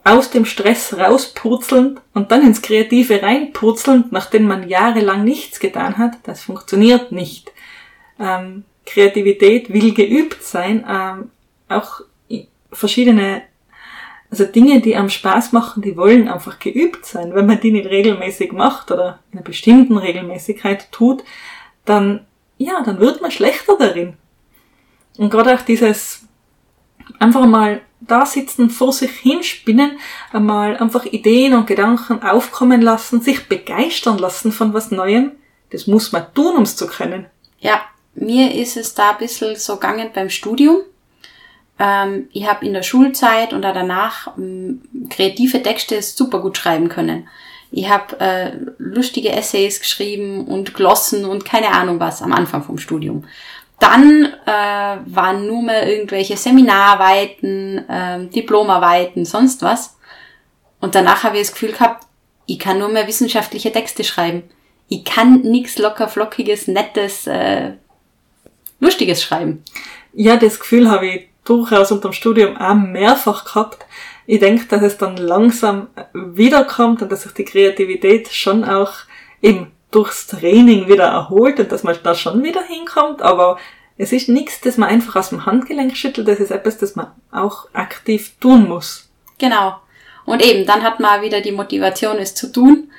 [0.05, 6.19] aus dem Stress rauspurzelnd und dann ins Kreative reinpurzelnd, nachdem man jahrelang nichts getan hat,
[6.25, 7.51] das funktioniert nicht.
[8.21, 11.31] Ähm, Kreativität will geübt sein, ähm,
[11.69, 12.03] auch
[12.71, 13.43] verschiedene,
[14.31, 17.35] also Dinge, die am Spaß machen, die wollen einfach geübt sein.
[17.35, 21.23] Wenn man die nicht regelmäßig macht oder in einer bestimmten Regelmäßigkeit tut,
[21.85, 22.27] dann
[22.59, 24.15] ja, dann wird man schlechter darin.
[25.17, 26.23] Und gerade auch dieses
[27.19, 29.99] einfach mal da sitzen, vor sich hinspinnen,
[30.33, 35.33] einmal einfach Ideen und Gedanken aufkommen lassen, sich begeistern lassen von was Neuem,
[35.71, 37.27] das muss man tun, um es zu können.
[37.59, 37.81] Ja,
[38.15, 40.83] mir ist es da ein bisschen so gegangen beim Studium.
[41.79, 47.29] Ähm, ich habe in der Schulzeit und danach ähm, kreative Texte super gut schreiben können.
[47.71, 52.79] Ich habe äh, lustige Essays geschrieben und Glossen und keine Ahnung was am Anfang vom
[52.79, 53.25] Studium.
[53.81, 59.97] Dann äh, waren nur mehr irgendwelche Seminararbeiten, äh, Diplomarbeiten, sonst was.
[60.81, 62.07] Und danach habe ich das Gefühl gehabt,
[62.47, 64.45] ich kann nur mehr wissenschaftliche Texte schreiben.
[64.89, 67.73] Ich kann nichts locker flockiges, nettes, äh,
[68.79, 69.65] lustiges schreiben.
[70.13, 73.85] Ja, das Gefühl habe ich durchaus unter dem Studium auch mehrfach gehabt
[74.27, 78.93] ich denke, dass es dann langsam wiederkommt und dass sich die Kreativität schon auch
[79.43, 83.59] eben durchs Training wieder erholt und dass man da schon wieder hinkommt, aber
[83.97, 87.13] es ist nichts, das man einfach aus dem Handgelenk schüttelt, das ist etwas, das man
[87.31, 89.09] auch aktiv tun muss.
[89.39, 89.77] Genau.
[90.25, 92.91] Und eben, dann hat man wieder die Motivation, es zu tun.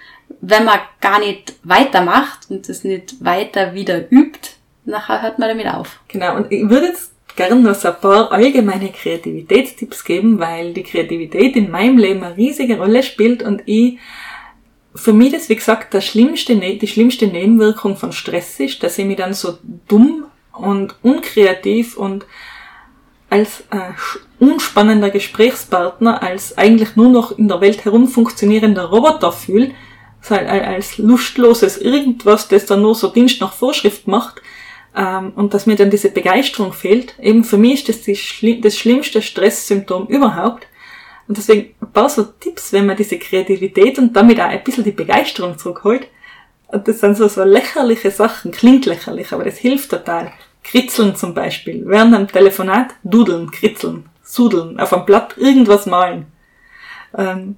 [0.42, 4.52] Wenn man gar nicht weitermacht und es nicht weiter wieder übt,
[4.86, 6.00] nachher hört man damit auf.
[6.08, 10.84] Genau, und ich würde jetzt gerne noch so ein paar allgemeine Kreativitätstipps geben, weil die
[10.84, 13.98] Kreativität in meinem Leben eine riesige Rolle spielt und ich
[14.94, 18.98] für mich das, wie gesagt, der schlimmste, Ne- die schlimmste Nebenwirkung von Stress ist, dass
[18.98, 19.58] ich mich dann so
[19.88, 22.26] dumm und unkreativ und
[23.30, 23.92] als äh,
[24.40, 29.72] unspannender Gesprächspartner, als eigentlich nur noch in der Welt herumfunktionierender Roboter fühle,
[30.30, 34.42] al- als lustloses irgendwas, das dann nur so Dienst nach Vorschrift macht,
[34.96, 37.16] ähm, und dass mir dann diese Begeisterung fehlt.
[37.20, 40.68] Eben für mich ist das die schli das schlimmste Stresssymptom überhaupt.
[41.28, 44.84] Und deswegen ein paar so Tipps, wenn man diese Kreativität und damit auch ein bisschen
[44.84, 46.08] die Begeisterung zurückholt.
[46.68, 50.32] Und das sind so, so lächerliche Sachen, klingt lächerlich, aber das hilft total.
[50.64, 51.84] Kritzeln zum Beispiel.
[51.86, 56.28] Während einem Telefonat dudeln, kritzeln, sudeln, auf einem Blatt irgendwas malen.
[57.16, 57.58] Ähm,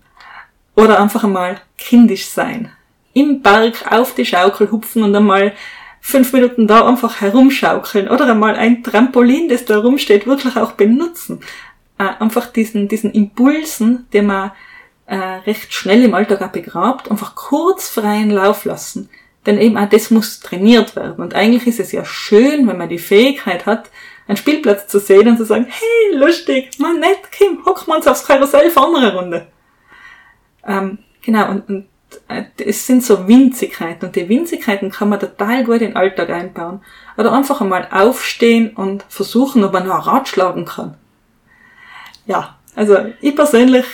[0.76, 2.72] oder einfach einmal kindisch sein.
[3.14, 5.54] Im Park auf die Schaukel hupfen und einmal
[6.08, 11.42] fünf Minuten da einfach herumschaukeln oder einmal ein Trampolin, das da rumsteht, wirklich auch benutzen.
[11.98, 14.54] Äh, einfach diesen, diesen Impulsen, den man
[15.06, 19.10] äh, recht schnell im Alltag auch begrabt, einfach kurz freien Lauf lassen.
[19.46, 21.22] Denn eben auch das muss trainiert werden.
[21.22, 23.92] Und eigentlich ist es ja schön, wenn man die Fähigkeit hat,
[24.30, 28.08] einen Spielplatz zu sehen und zu sagen, hey, lustig, man nett, Kim, hocken wir uns
[28.08, 29.48] aufs Karussell, fahren wir eine Runde.
[30.66, 31.88] Ähm, genau, und, und
[32.58, 36.82] es sind so Winzigkeiten und die Winzigkeiten kann man total gut in den Alltag einbauen.
[37.18, 40.96] Oder einfach einmal aufstehen und versuchen, ob man noch ein Rad schlagen kann.
[42.26, 43.86] Ja, also ich persönlich,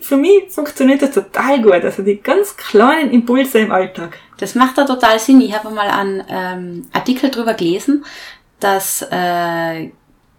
[0.00, 1.84] für mich funktioniert das total gut.
[1.84, 4.18] Also die ganz kleinen Impulse im Alltag.
[4.38, 5.40] Das macht da total Sinn.
[5.40, 8.04] Ich habe mal einen ähm, Artikel drüber gelesen,
[8.60, 9.90] dass äh,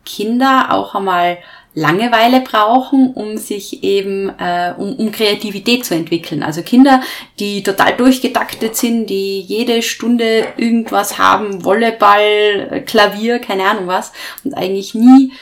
[0.03, 1.37] Kinder auch einmal
[1.75, 6.41] Langeweile brauchen, um sich eben, äh, um, um Kreativität zu entwickeln.
[6.41, 7.01] Also Kinder,
[7.37, 14.13] die total durchgetaktet sind, die jede Stunde irgendwas haben, Volleyball, äh, Klavier, keine Ahnung was,
[14.45, 15.33] und eigentlich nie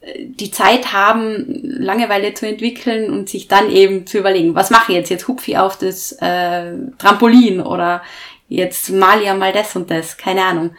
[0.00, 4.92] äh, die Zeit haben, Langeweile zu entwickeln und sich dann eben zu überlegen, was mache
[4.92, 5.10] ich jetzt?
[5.10, 8.00] Jetzt hupfe ich auf das äh, Trampolin oder
[8.48, 10.70] jetzt ich ja mal das und das, keine Ahnung.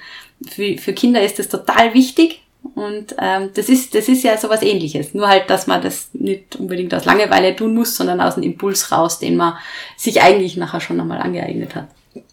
[0.49, 2.40] Für, für Kinder ist das total wichtig
[2.75, 5.13] und ähm, das ist das ist ja sowas ähnliches.
[5.13, 8.91] Nur halt, dass man das nicht unbedingt aus Langeweile tun muss, sondern aus einem Impuls
[8.91, 9.55] raus, den man
[9.97, 11.87] sich eigentlich nachher schon einmal angeeignet hat.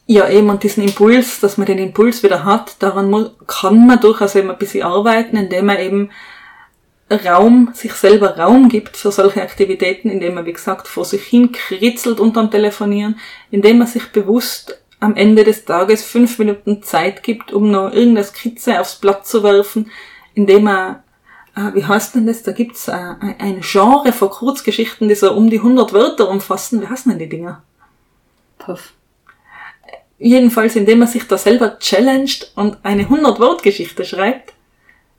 [0.07, 4.35] Ja, eben, und diesen Impuls, dass man den Impuls wieder hat, daran kann man durchaus
[4.35, 6.11] eben ein bisschen arbeiten, indem man eben
[7.11, 11.53] Raum, sich selber Raum gibt für solche Aktivitäten, indem man, wie gesagt, vor sich hin
[11.53, 13.19] kritzelt unterm Telefonieren,
[13.51, 18.25] indem man sich bewusst am Ende des Tages fünf Minuten Zeit gibt, um noch irgendeine
[18.25, 19.91] Skizze aufs Blatt zu werfen,
[20.39, 21.03] indem man,
[21.57, 25.51] äh, wie heißt denn das, da gibt's äh, ein Genre von Kurzgeschichten, die so um
[25.51, 27.65] die 100 Wörter umfassen, wie heißen denn die Dinger?
[28.59, 28.93] Puff.
[30.19, 34.53] Jedenfalls, indem man sich da selber challenged und eine 100-Wort-Geschichte schreibt.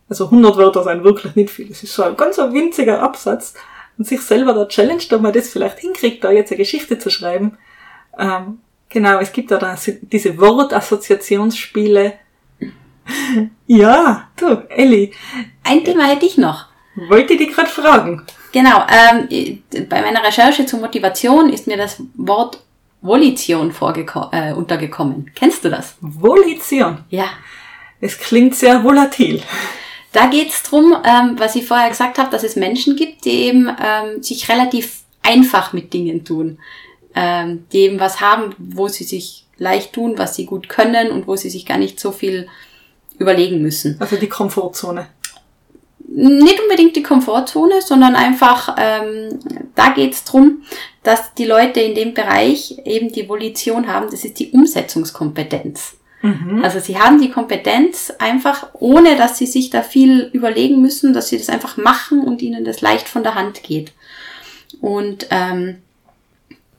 [0.08, 1.70] Also 100 Wörter sind wirklich nicht viel.
[1.70, 3.54] Es ist so ein ganz ein winziger Absatz.
[3.98, 7.10] Und sich selber da challenged, ob man das vielleicht hinkriegt, da jetzt eine Geschichte zu
[7.10, 7.58] schreiben.
[8.18, 12.14] Ähm, genau, es gibt da, da diese Wortassoziationsspiele.
[13.68, 15.12] Ja, du, Elli,
[15.64, 16.66] Ein Thema hätte ich noch.
[16.96, 18.26] wollte ich dich gerade fragen.
[18.52, 22.60] Genau, ähm, bei meiner Recherche zur Motivation ist mir das Wort
[23.02, 25.32] Volition vorgeko- äh, untergekommen.
[25.36, 25.96] Kennst du das?
[26.02, 27.04] Volition.
[27.10, 27.26] Ja.
[28.02, 29.42] Es klingt sehr volatil.
[30.12, 33.70] Da geht's drum, ähm, was ich vorher gesagt habe, dass es Menschen gibt, die eben
[33.70, 36.60] ähm, sich relativ einfach mit Dingen tun.
[37.16, 41.28] Ähm, die eben was haben, wo sie sich leicht tun, was sie gut können und
[41.28, 42.48] wo sie sich gar nicht so viel
[43.20, 43.98] überlegen müssen.
[44.00, 45.08] Also die Komfortzone.
[46.08, 49.40] nicht unbedingt die Komfortzone, sondern einfach, ähm,
[49.76, 50.64] da geht's drum,
[51.04, 55.98] dass die Leute in dem Bereich eben die Volition haben, das ist die Umsetzungskompetenz.
[56.64, 61.30] Also sie haben die Kompetenz einfach, ohne dass sie sich da viel überlegen müssen, dass
[61.30, 63.94] sie das einfach machen und ihnen das leicht von der Hand geht.
[64.82, 65.78] Und ähm,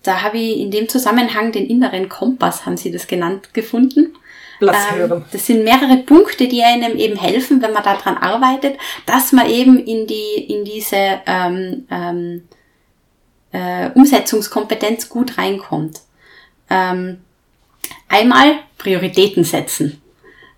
[0.02, 4.14] da habe ich in dem Zusammenhang den inneren Kompass, haben sie das genannt, gefunden.
[4.60, 5.24] Lass Ähm, hören.
[5.32, 9.78] das sind mehrere Punkte, die einem eben helfen, wenn man daran arbeitet, dass man eben
[9.78, 12.48] in die in diese ähm, ähm,
[13.52, 16.00] äh, Umsetzungskompetenz gut reinkommt.
[16.68, 17.18] Ähm,
[18.08, 20.00] einmal Prioritäten setzen,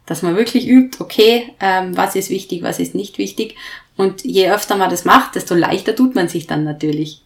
[0.05, 3.57] dass man wirklich übt, okay, ähm, was ist wichtig, was ist nicht wichtig.
[3.97, 7.23] Und je öfter man das macht, desto leichter tut man sich dann natürlich.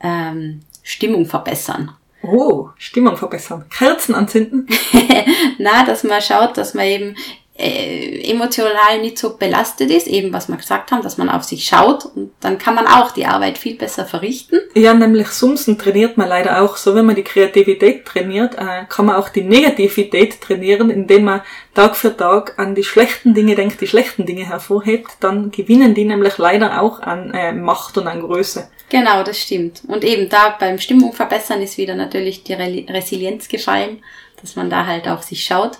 [0.00, 1.90] Ähm, Stimmung verbessern.
[2.26, 3.64] Oh, Stimmung verbessern.
[3.70, 4.66] Kerzen anzünden.
[5.58, 7.16] Na, dass man schaut, dass man eben
[7.58, 11.64] äh, emotional nicht so belastet ist, eben was wir gesagt haben, dass man auf sich
[11.64, 14.60] schaut und dann kann man auch die Arbeit viel besser verrichten.
[14.74, 19.06] Ja, nämlich Sumsen trainiert man leider auch so, wenn man die Kreativität trainiert, äh, kann
[19.06, 21.40] man auch die Negativität trainieren, indem man
[21.74, 26.04] Tag für Tag an die schlechten Dinge denkt, die schlechten Dinge hervorhebt, dann gewinnen die
[26.04, 28.68] nämlich leider auch an äh, Macht und an Größe.
[28.88, 29.82] Genau, das stimmt.
[29.88, 34.02] Und eben da beim Stimmung verbessern ist wieder natürlich die Resilienz gefallen,
[34.40, 35.78] dass man da halt auf sich schaut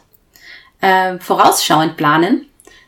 [0.81, 2.47] äh, vorausschauend planen.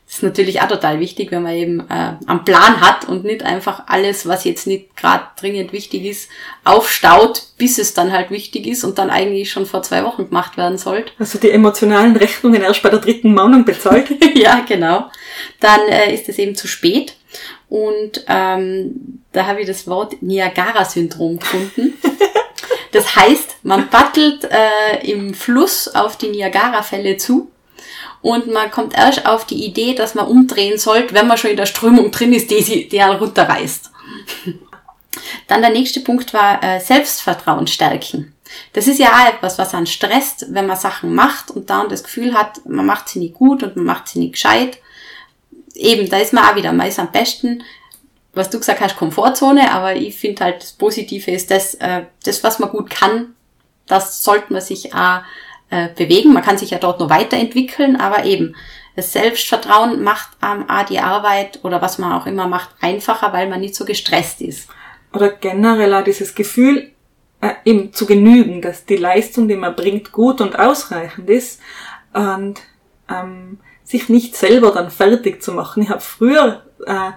[0.09, 3.43] Das ist natürlich auch total wichtig, wenn man eben äh, am Plan hat und nicht
[3.43, 6.31] einfach alles, was jetzt nicht gerade dringend wichtig ist,
[6.65, 10.57] aufstaut, bis es dann halt wichtig ist und dann eigentlich schon vor zwei Wochen gemacht
[10.57, 11.13] werden sollte.
[11.19, 14.09] Also die emotionalen Rechnungen erst bei der dritten Mahnung bezahlt.
[14.35, 15.11] ja, genau.
[15.61, 17.15] Dann äh, ist es eben zu spät.
[17.69, 21.93] Und ähm, da habe ich das Wort Niagara-Syndrom gefunden.
[22.93, 27.51] Das heißt, man paddelt äh, im Fluss auf die Niagara-Fälle zu
[28.21, 31.57] und man kommt erst auf die Idee, dass man umdrehen sollte, wenn man schon in
[31.57, 33.91] der Strömung drin ist, die sie die runterreißt.
[35.47, 38.35] Dann der nächste Punkt war äh, Selbstvertrauen stärken.
[38.73, 42.03] Das ist ja auch etwas, was an stresst, wenn man Sachen macht und dann das
[42.03, 44.79] Gefühl hat, man macht sie nicht gut und man macht sie nicht gescheit.
[45.75, 47.63] Eben, da ist man auch wieder meist am besten,
[48.33, 52.43] was du gesagt hast, Komfortzone, aber ich finde halt, das Positive ist, dass äh, das,
[52.43, 53.35] was man gut kann,
[53.87, 55.21] das sollte man sich auch
[55.71, 56.33] äh, bewegen.
[56.33, 58.55] Man kann sich ja dort nur weiterentwickeln, aber eben
[58.97, 63.49] das Selbstvertrauen macht ähm, auch die Arbeit oder was man auch immer macht einfacher, weil
[63.49, 64.69] man nicht so gestresst ist.
[65.13, 66.93] Oder generell auch dieses Gefühl,
[67.41, 71.61] äh, eben zu genügen, dass die Leistung, die man bringt, gut und ausreichend ist
[72.13, 72.61] und
[73.09, 75.85] ähm, sich nicht selber dann fertig zu machen.
[75.85, 77.13] Ich habe früher äh,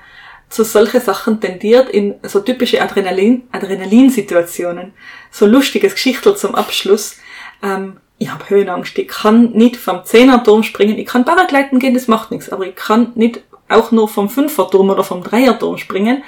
[0.49, 4.93] zu solche Sachen tendiert in so typische Adrenalin, Adrenalinsituationen,
[5.32, 7.18] so lustiges Geschichtel zum Abschluss.
[7.64, 12.07] Ähm, ich habe Höhenangst, ich kann nicht vom Zehnerturm springen, ich kann Paragleiten gehen, das
[12.07, 16.24] macht nichts, aber ich kann nicht auch nur vom Fünferturm oder vom Dreierturm springen.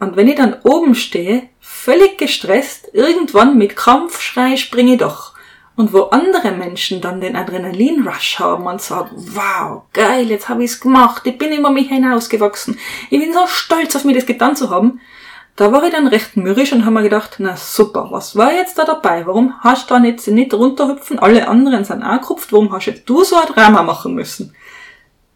[0.00, 5.34] Und wenn ich dann oben stehe, völlig gestresst, irgendwann mit Kampfschrei springe ich doch.
[5.76, 10.80] Und wo andere Menschen dann den Adrenalinrush haben und sagen, wow, geil, jetzt habe ich's
[10.80, 12.76] gemacht, ich bin über mich hinausgewachsen,
[13.08, 15.00] ich bin so stolz auf mich, das getan zu haben,
[15.56, 18.78] da war ich dann recht mürrisch und habe mir gedacht, na super, was war jetzt
[18.78, 19.26] da dabei?
[19.26, 21.18] Warum hast du da nicht, nicht runterhüpfen?
[21.18, 24.54] Alle anderen sind auch gerupft, warum hast jetzt du so ein Drama machen müssen?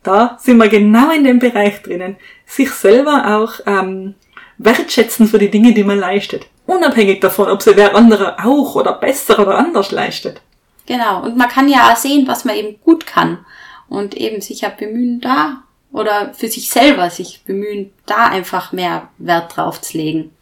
[0.03, 2.17] Da sind wir genau in dem Bereich drinnen.
[2.47, 4.15] Sich selber auch ähm,
[4.59, 6.47] wertschätzen für die Dinge, die man leistet.
[6.67, 10.41] Unabhängig davon, ob sie wer andere auch oder besser oder anders leistet.
[10.87, 13.45] Genau, und man kann ja auch sehen, was man eben gut kann.
[13.89, 15.64] Und eben sich ja bemühen, da
[15.95, 20.33] oder für sich selber sich bemühen, da einfach mehr Wert drauf zu legen.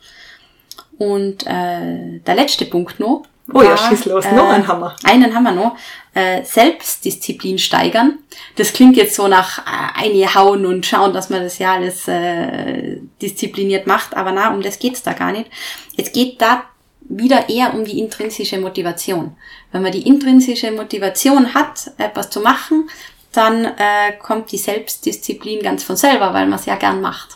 [0.97, 3.25] Und äh, der letzte Punkt noch.
[3.51, 4.97] Oh war, ja, schieß los, äh, noch ein Hammer.
[5.05, 5.77] Einen wir noch.
[6.15, 8.19] Äh, Selbstdisziplin steigern.
[8.57, 13.01] Das klingt jetzt so nach äh, einhauen und schauen, dass man das ja alles äh,
[13.21, 15.51] diszipliniert macht, aber na, um das geht's da gar nicht.
[15.99, 16.65] Es geht da
[17.01, 19.37] wieder eher um die intrinsische Motivation.
[19.71, 22.89] Wenn man die intrinsische Motivation hat, etwas zu machen,
[23.33, 27.31] dann äh, kommt die Selbstdisziplin ganz von selber, weil man es ja gern macht.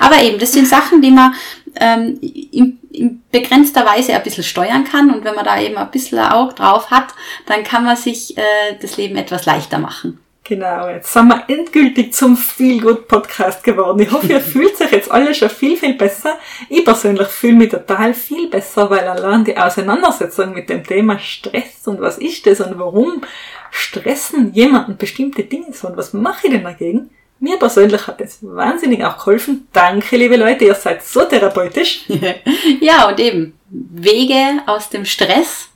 [0.00, 1.34] Aber eben, das sind Sachen, die man
[1.76, 5.90] ähm, in, in begrenzter Weise ein bisschen steuern kann und wenn man da eben ein
[5.90, 7.14] bisschen auch drauf hat,
[7.46, 10.20] dann kann man sich äh, das Leben etwas leichter machen.
[10.46, 14.00] Genau, jetzt sind wir endgültig zum Feel Good Podcast geworden.
[14.00, 16.38] Ich hoffe, ihr fühlt sich jetzt alle schon viel, viel besser.
[16.68, 21.88] Ich persönlich fühle mich total viel besser, weil allein die Auseinandersetzung mit dem Thema Stress
[21.88, 23.22] und was ist das und warum
[23.70, 27.08] stressen jemanden bestimmte Dinge so und was mache ich denn dagegen?
[27.40, 29.66] Mir persönlich hat das wahnsinnig auch geholfen.
[29.72, 32.04] Danke, liebe Leute, ihr seid so therapeutisch.
[32.80, 35.70] ja, und eben Wege aus dem Stress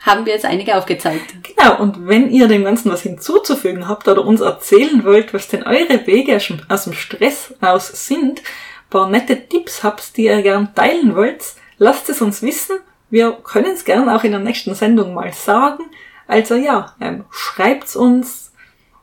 [0.00, 1.34] haben wir jetzt einige aufgezeigt.
[1.42, 5.64] Genau, und wenn ihr dem Ganzen was hinzuzufügen habt oder uns erzählen wollt, was denn
[5.64, 6.38] eure Wege
[6.68, 8.42] aus dem Stress aus sind,
[8.90, 11.44] paar nette Tipps habt, die ihr gern teilen wollt,
[11.78, 12.78] lasst es uns wissen.
[13.10, 15.84] Wir können es gern auch in der nächsten Sendung mal sagen.
[16.26, 18.52] Also ja, ähm, schreibt's uns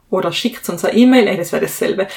[0.10, 2.08] oder schickt uns eine E-Mail, ey, das wäre dasselbe,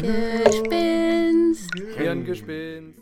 [0.00, 1.70] Hirngespinst.
[1.96, 2.98] Hirngespinst.